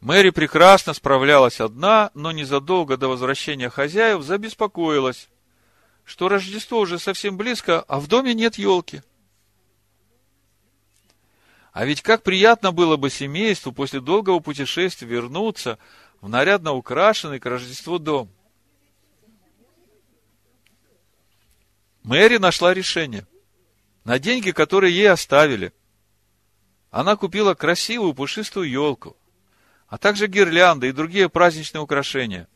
[0.00, 5.28] Мэри прекрасно справлялась одна, но незадолго до возвращения хозяев забеспокоилась,
[6.04, 9.02] что Рождество уже совсем близко, а в доме нет елки.
[11.72, 15.78] А ведь как приятно было бы семейству после долгого путешествия вернуться
[16.20, 18.30] в нарядно украшенный к Рождеству дом.
[22.04, 23.26] Мэри нашла решение.
[24.04, 25.72] На деньги, которые ей оставили,
[26.90, 29.16] она купила красивую пушистую елку,
[29.88, 32.46] а также гирлянды и другие праздничные украшения.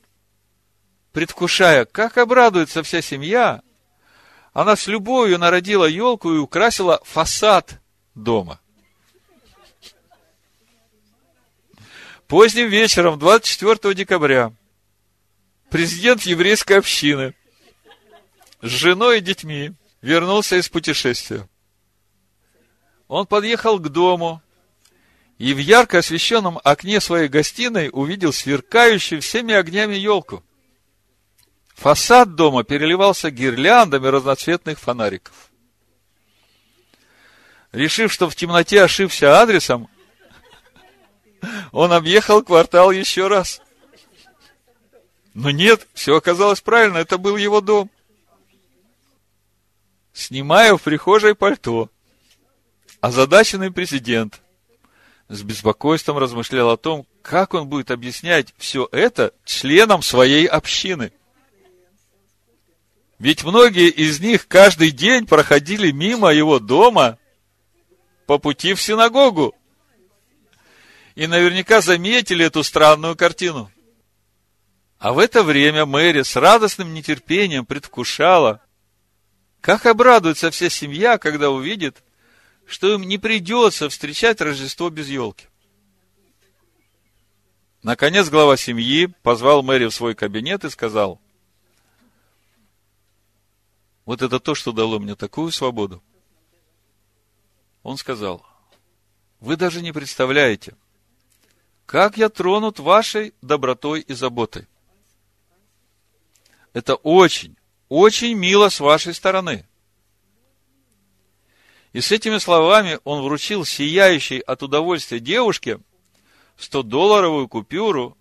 [1.19, 3.63] Предвкушая, как обрадуется вся семья,
[4.53, 7.81] она с любовью народила елку и украсила фасад
[8.15, 8.61] дома.
[12.29, 14.53] Поздним вечером 24 декабря
[15.71, 17.35] президент еврейской общины
[18.63, 21.49] с женой и детьми вернулся из путешествия.
[23.09, 24.41] Он подъехал к дому
[25.37, 30.45] и в ярко освещенном окне своей гостиной увидел сверкающую всеми огнями елку.
[31.79, 35.53] Фасад дома переливался гирляндами разноцветных фонариков.
[37.71, 39.89] Решив, что в темноте ошибся адресом,
[41.71, 43.63] он объехал квартал еще раз.
[45.35, 47.89] Но нет, все оказалось правильно, это был его дом.
[50.13, 51.91] Снимая в прихожей пальто,
[53.01, 54.41] озадаченный президент
[55.29, 61.13] с беспокойством размышлял о том, как он будет объяснять все это членам своей общины.
[63.19, 67.19] Ведь многие из них каждый день проходили мимо его дома
[68.27, 69.55] по пути в синагогу.
[71.17, 73.73] И наверняка заметили эту странную картину.
[74.99, 78.63] А в это время Мэри с радостным нетерпением предвкушала,
[79.61, 82.05] как обрадуется вся семья, когда увидит,
[82.67, 85.47] что им не придется встречать Рождество без елки.
[87.83, 91.21] Наконец глава семьи позвал Мэри в свой кабинет и сказал,
[94.09, 96.03] вот это то, что дало мне такую свободу.
[97.83, 98.43] Он сказал,
[99.39, 100.79] вы даже не представляете,
[101.85, 104.67] как я тронут вашей добротой и заботой.
[106.73, 107.55] Это очень,
[107.91, 109.69] очень мило с вашей стороны.
[111.93, 115.81] И с этими словами он вручил сияющей от удовольствия девушке
[116.57, 118.17] 100-долларовую купюру,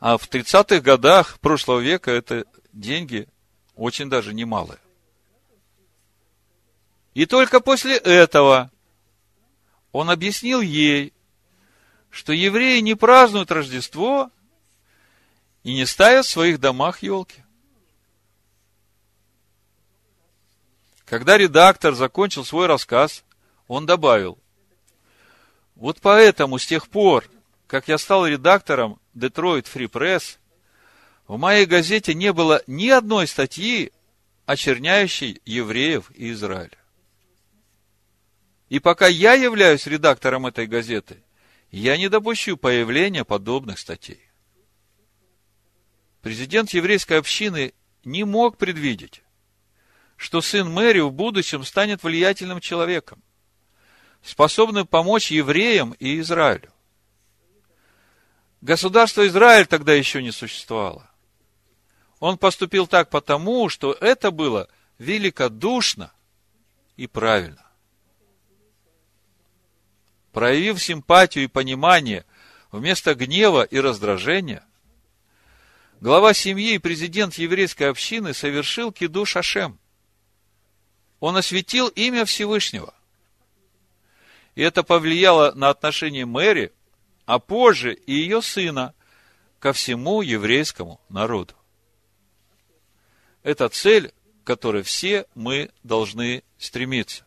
[0.00, 3.26] а в 30-х годах прошлого века это деньги
[3.82, 4.78] очень даже немалые.
[7.14, 8.70] И только после этого
[9.90, 11.12] он объяснил ей,
[12.08, 14.30] что евреи не празднуют Рождество
[15.64, 17.42] и не ставят в своих домах елки.
[21.04, 23.24] Когда редактор закончил свой рассказ,
[23.66, 24.38] он добавил,
[25.74, 27.28] вот поэтому с тех пор,
[27.66, 30.38] как я стал редактором Detroit Free Press,
[31.26, 33.92] в моей газете не было ни одной статьи,
[34.46, 36.78] очерняющей евреев и Израиля.
[38.68, 41.22] И пока я являюсь редактором этой газеты,
[41.70, 44.20] я не допущу появления подобных статей.
[46.22, 49.22] Президент еврейской общины не мог предвидеть,
[50.16, 53.22] что сын Мэри в будущем станет влиятельным человеком,
[54.22, 56.72] способным помочь евреям и Израилю.
[58.60, 61.11] Государство Израиль тогда еще не существовало.
[62.22, 64.68] Он поступил так потому, что это было
[64.98, 66.12] великодушно
[66.96, 67.66] и правильно.
[70.30, 72.24] Проявив симпатию и понимание
[72.70, 74.64] вместо гнева и раздражения,
[76.00, 79.80] глава семьи и президент еврейской общины совершил киду Шашем
[81.18, 82.94] он осветил имя Всевышнего.
[84.54, 86.72] И это повлияло на отношения Мэри,
[87.26, 88.94] а позже и ее сына,
[89.58, 91.56] ко всему еврейскому народу.
[93.42, 94.12] Это цель,
[94.42, 97.24] к которой все мы должны стремиться.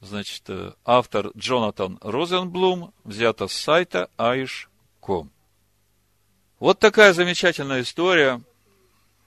[0.00, 5.30] Значит, э, автор Джонатан Розенблум взято с сайта aish.com.
[6.58, 8.42] Вот такая замечательная история,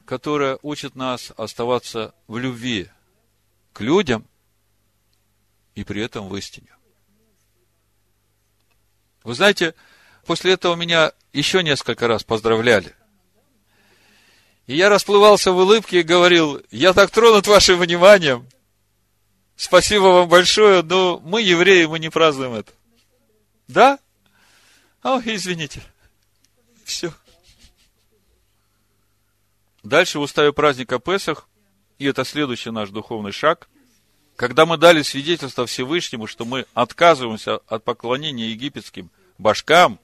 [0.05, 2.89] которая учит нас оставаться в любви
[3.71, 4.27] к людям
[5.75, 6.69] и при этом в истине.
[9.23, 9.73] Вы знаете,
[10.25, 12.95] после этого меня еще несколько раз поздравляли.
[14.67, 18.47] И я расплывался в улыбке и говорил, я так тронут вашим вниманием.
[19.55, 22.71] Спасибо вам большое, но мы, евреи, мы не празднуем это.
[23.67, 23.99] Да?
[25.01, 25.81] О, извините.
[26.85, 27.13] Все.
[29.83, 31.47] Дальше в уставе праздника Песах,
[31.99, 33.67] и это следующий наш духовный шаг,
[34.37, 39.99] когда мы дали свидетельство Всевышнему, что мы отказываемся от поклонения египетским башкам,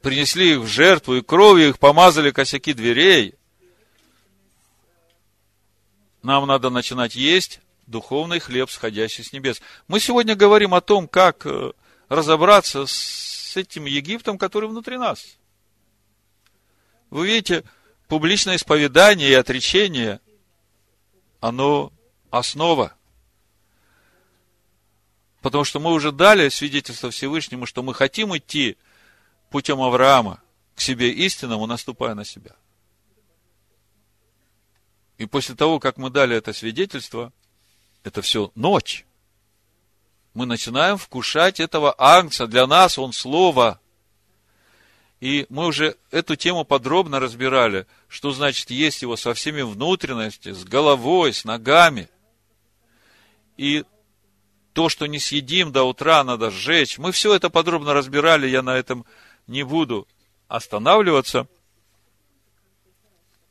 [0.00, 3.37] принесли их в жертву и кровью их помазали косяки дверей,
[6.22, 9.60] нам надо начинать есть духовный хлеб, сходящий с небес.
[9.88, 11.72] Мы сегодня говорим о том, как э,
[12.08, 15.38] разобраться с этим Египтом, который внутри нас.
[17.10, 17.64] Вы видите,
[18.06, 20.20] публичное исповедание и отречение,
[21.40, 21.92] оно
[22.30, 22.94] основа.
[25.40, 28.76] Потому что мы уже дали свидетельство Всевышнему, что мы хотим идти
[29.50, 30.42] путем Авраама
[30.74, 32.54] к себе истинному, наступая на себя.
[35.18, 37.32] И после того, как мы дали это свидетельство,
[38.04, 39.04] это все ночь.
[40.32, 42.46] Мы начинаем вкушать этого агнца.
[42.46, 43.80] Для нас он слово.
[45.20, 50.64] И мы уже эту тему подробно разбирали, что значит есть его со всеми внутренностями, с
[50.64, 52.08] головой, с ногами.
[53.56, 53.84] И
[54.72, 56.98] то, что не съедим до утра, надо сжечь.
[56.98, 59.04] Мы все это подробно разбирали, я на этом
[59.48, 60.06] не буду
[60.46, 61.48] останавливаться.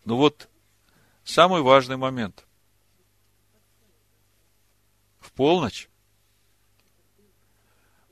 [0.06, 0.48] Но вот
[1.28, 2.46] самый важный момент.
[5.20, 5.90] В полночь,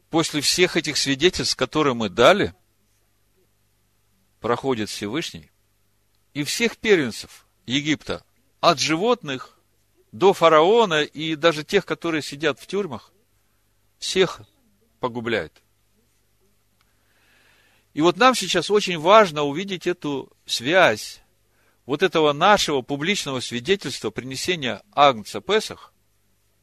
[0.09, 2.53] после всех этих свидетельств, которые мы дали–
[4.45, 5.49] проходит Всевышний,
[6.35, 8.23] и всех первенцев Египта,
[8.59, 9.57] от животных
[10.11, 13.11] до фараона и даже тех, которые сидят в тюрьмах,
[13.97, 14.41] всех
[14.99, 15.63] погубляет.
[17.95, 21.23] И вот нам сейчас очень важно увидеть эту связь
[21.85, 25.93] вот этого нашего публичного свидетельства принесения Агнца Песах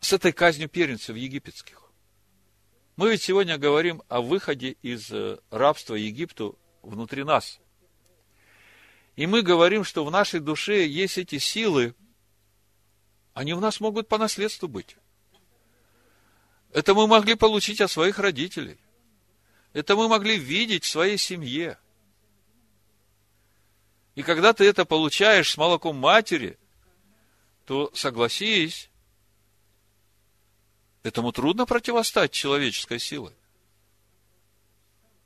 [0.01, 1.83] с этой казнью первенцев египетских.
[2.97, 7.59] Мы ведь сегодня говорим о выходе из э, рабства Египту внутри нас.
[9.17, 11.95] И мы говорим, что в нашей душе есть эти силы,
[13.33, 14.97] они в нас могут по наследству быть.
[16.73, 18.79] Это мы могли получить от своих родителей.
[19.73, 21.79] Это мы могли видеть в своей семье.
[24.15, 26.59] И когда ты это получаешь с молоком матери,
[27.65, 28.91] то согласись,
[31.03, 33.35] этому трудно противостать человеческой силой.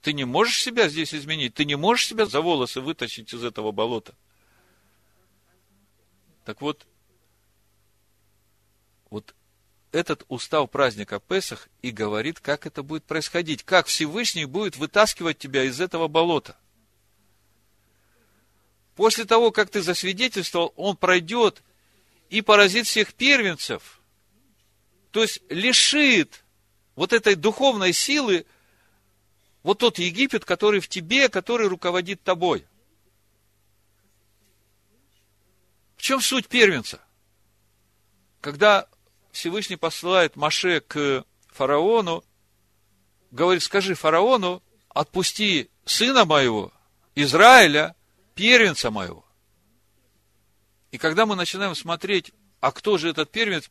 [0.03, 1.55] Ты не можешь себя здесь изменить.
[1.55, 4.15] Ты не можешь себя за волосы вытащить из этого болота.
[6.45, 6.87] Так вот,
[9.11, 9.35] вот
[9.91, 15.65] этот устав праздника Песах и говорит, как это будет происходить, как Всевышний будет вытаскивать тебя
[15.65, 16.57] из этого болота.
[18.97, 21.63] После того, как ты засвидетельствовал, он пройдет
[22.31, 24.01] и поразит всех первенцев,
[25.11, 26.45] то есть лишит
[26.95, 28.47] вот этой духовной силы
[29.63, 32.67] вот тот Египет, который в тебе, который руководит тобой.
[35.97, 37.01] В чем суть первенца?
[38.41, 38.89] Когда
[39.33, 42.25] Всевышний посылает Маше к фараону,
[43.31, 46.73] говорит, скажи фараону, отпусти сына моего,
[47.15, 47.96] Израиля,
[48.37, 49.25] первенца моего.
[50.93, 53.69] И когда мы начинаем смотреть, а кто же этот первенец,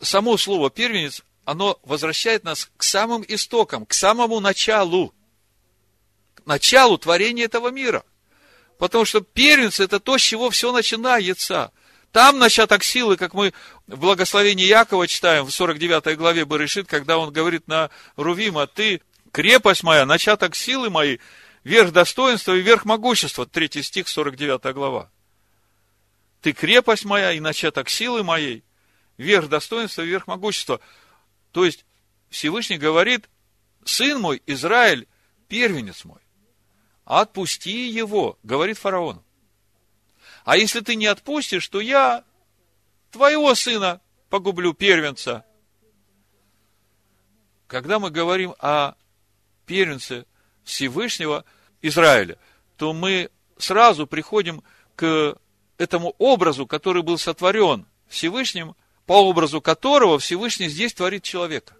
[0.00, 5.12] само слово первенец оно возвращает нас к самым истокам, к самому началу,
[6.36, 8.04] к началу творения этого мира.
[8.78, 11.72] Потому что первенец– это то, с чего все начинается.
[12.12, 13.52] Там начаток силы, как мы
[13.86, 19.00] в благословении Якова читаем в 49 главе Барышит, когда он говорит на Рувима, ты
[19.32, 21.20] крепость моя, начаток силы моей,
[21.64, 23.46] верх достоинства и верх могущества.
[23.46, 25.10] Третий стих, 49 глава.
[26.40, 28.64] Ты крепость моя и начаток силы моей,
[29.16, 30.80] верх достоинства и верх могущества.
[31.52, 31.84] То есть,
[32.30, 33.28] Всевышний говорит,
[33.84, 35.06] сын мой, Израиль,
[35.48, 36.20] первенец мой.
[37.04, 39.22] Отпусти его, говорит фараон.
[40.44, 42.24] А если ты не отпустишь, то я
[43.10, 45.44] твоего сына погублю, первенца.
[47.68, 48.94] Когда мы говорим о
[49.66, 50.26] первенце
[50.64, 51.44] Всевышнего
[51.80, 52.38] Израиля,
[52.76, 54.62] то мы сразу приходим
[54.96, 55.36] к
[55.78, 58.76] этому образу, который был сотворен Всевышним,
[59.06, 61.74] по образу которого Всевышний здесь творит человека.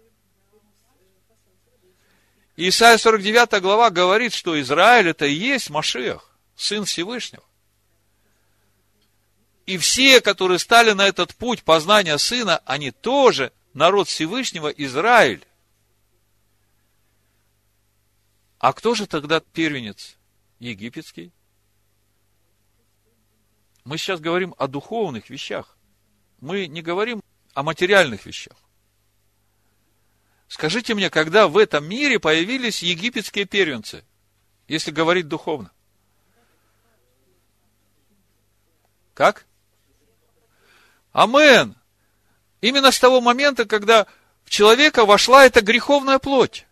[2.55, 7.43] Исайя 49 глава говорит, что Израиль это и есть Машиах, Сын Всевышнего.
[9.65, 15.43] И все, которые стали на этот путь познания Сына, они тоже народ Всевышнего Израиль.
[18.63, 20.15] А кто же тогда первенец
[20.59, 21.33] египетский?
[23.83, 25.75] Мы сейчас говорим о духовных вещах.
[26.39, 27.21] Мы не говорим
[27.53, 28.55] о материальных вещах.
[30.47, 34.05] Скажите мне, когда в этом мире появились египетские первенцы,
[34.69, 35.69] если говорить духовно?
[39.13, 39.45] Как?
[41.11, 41.75] Амен.
[42.61, 44.07] Именно с того момента, когда
[44.45, 46.65] в человека вошла эта греховная плоть.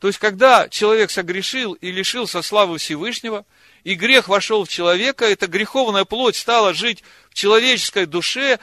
[0.00, 3.44] То есть, когда человек согрешил и лишился славы Всевышнего,
[3.84, 8.58] и грех вошел в человека, эта греховная плоть стала жить в человеческой душе,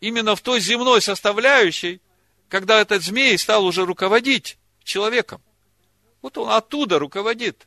[0.00, 2.02] именно в той земной составляющей,
[2.50, 5.42] когда этот змей стал уже руководить человеком.
[6.20, 7.66] Вот он оттуда руководит.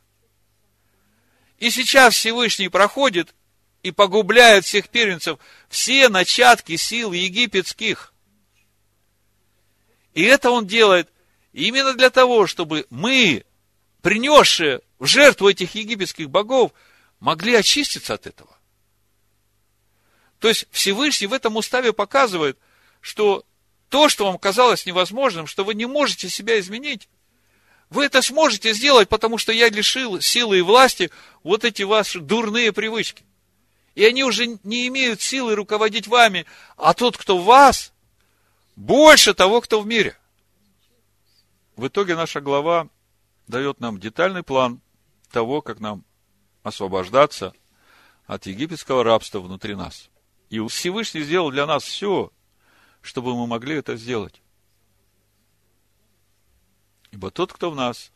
[1.57, 3.34] И сейчас Всевышний проходит
[3.81, 8.14] и погубляет всех первенцев, все начатки сил египетских.
[10.14, 11.10] И это он делает
[11.64, 13.45] именно для того, чтобы мы,
[14.02, 16.72] принесшие в жертву этих египетских богов,
[17.19, 18.57] могли очиститься от этого.
[20.40, 22.57] То есть Всевышний в этом уставе показывает,
[23.02, 23.45] что
[23.90, 27.07] то, что вам казалось невозможным, что вы не можете себя изменить,
[27.90, 31.11] вы это сможете сделать, потому что я лишил силы и власти
[31.44, 33.23] вот эти ваши дурные привычки
[33.95, 36.45] и они уже не имеют силы руководить вами,
[36.77, 37.94] а тот, кто в вас,
[38.76, 40.18] больше того, кто в мире.
[41.76, 42.88] В итоге наша глава
[43.47, 44.81] дает нам детальный план
[45.30, 46.06] того, как нам
[46.64, 47.53] освобождаться
[48.26, 50.10] от египетского рабства внутри нас.
[50.49, 52.31] И Всевышний сделал для нас все,
[53.02, 54.41] чтобы мы могли это сделать.
[57.11, 58.11] Ибо тот, кто в нас,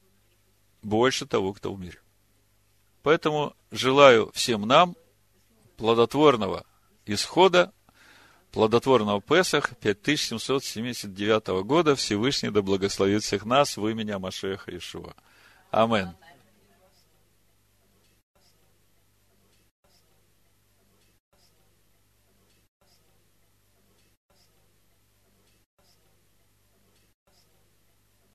[0.81, 1.99] больше того, кто в мире.
[3.03, 4.95] Поэтому желаю всем нам
[5.77, 6.65] плодотворного
[7.05, 7.73] исхода,
[8.51, 11.95] плодотворного Песах 5779 года.
[11.95, 15.13] Всевышний да благословит всех нас в имени Машеха Ишуа.
[15.71, 16.09] Амин.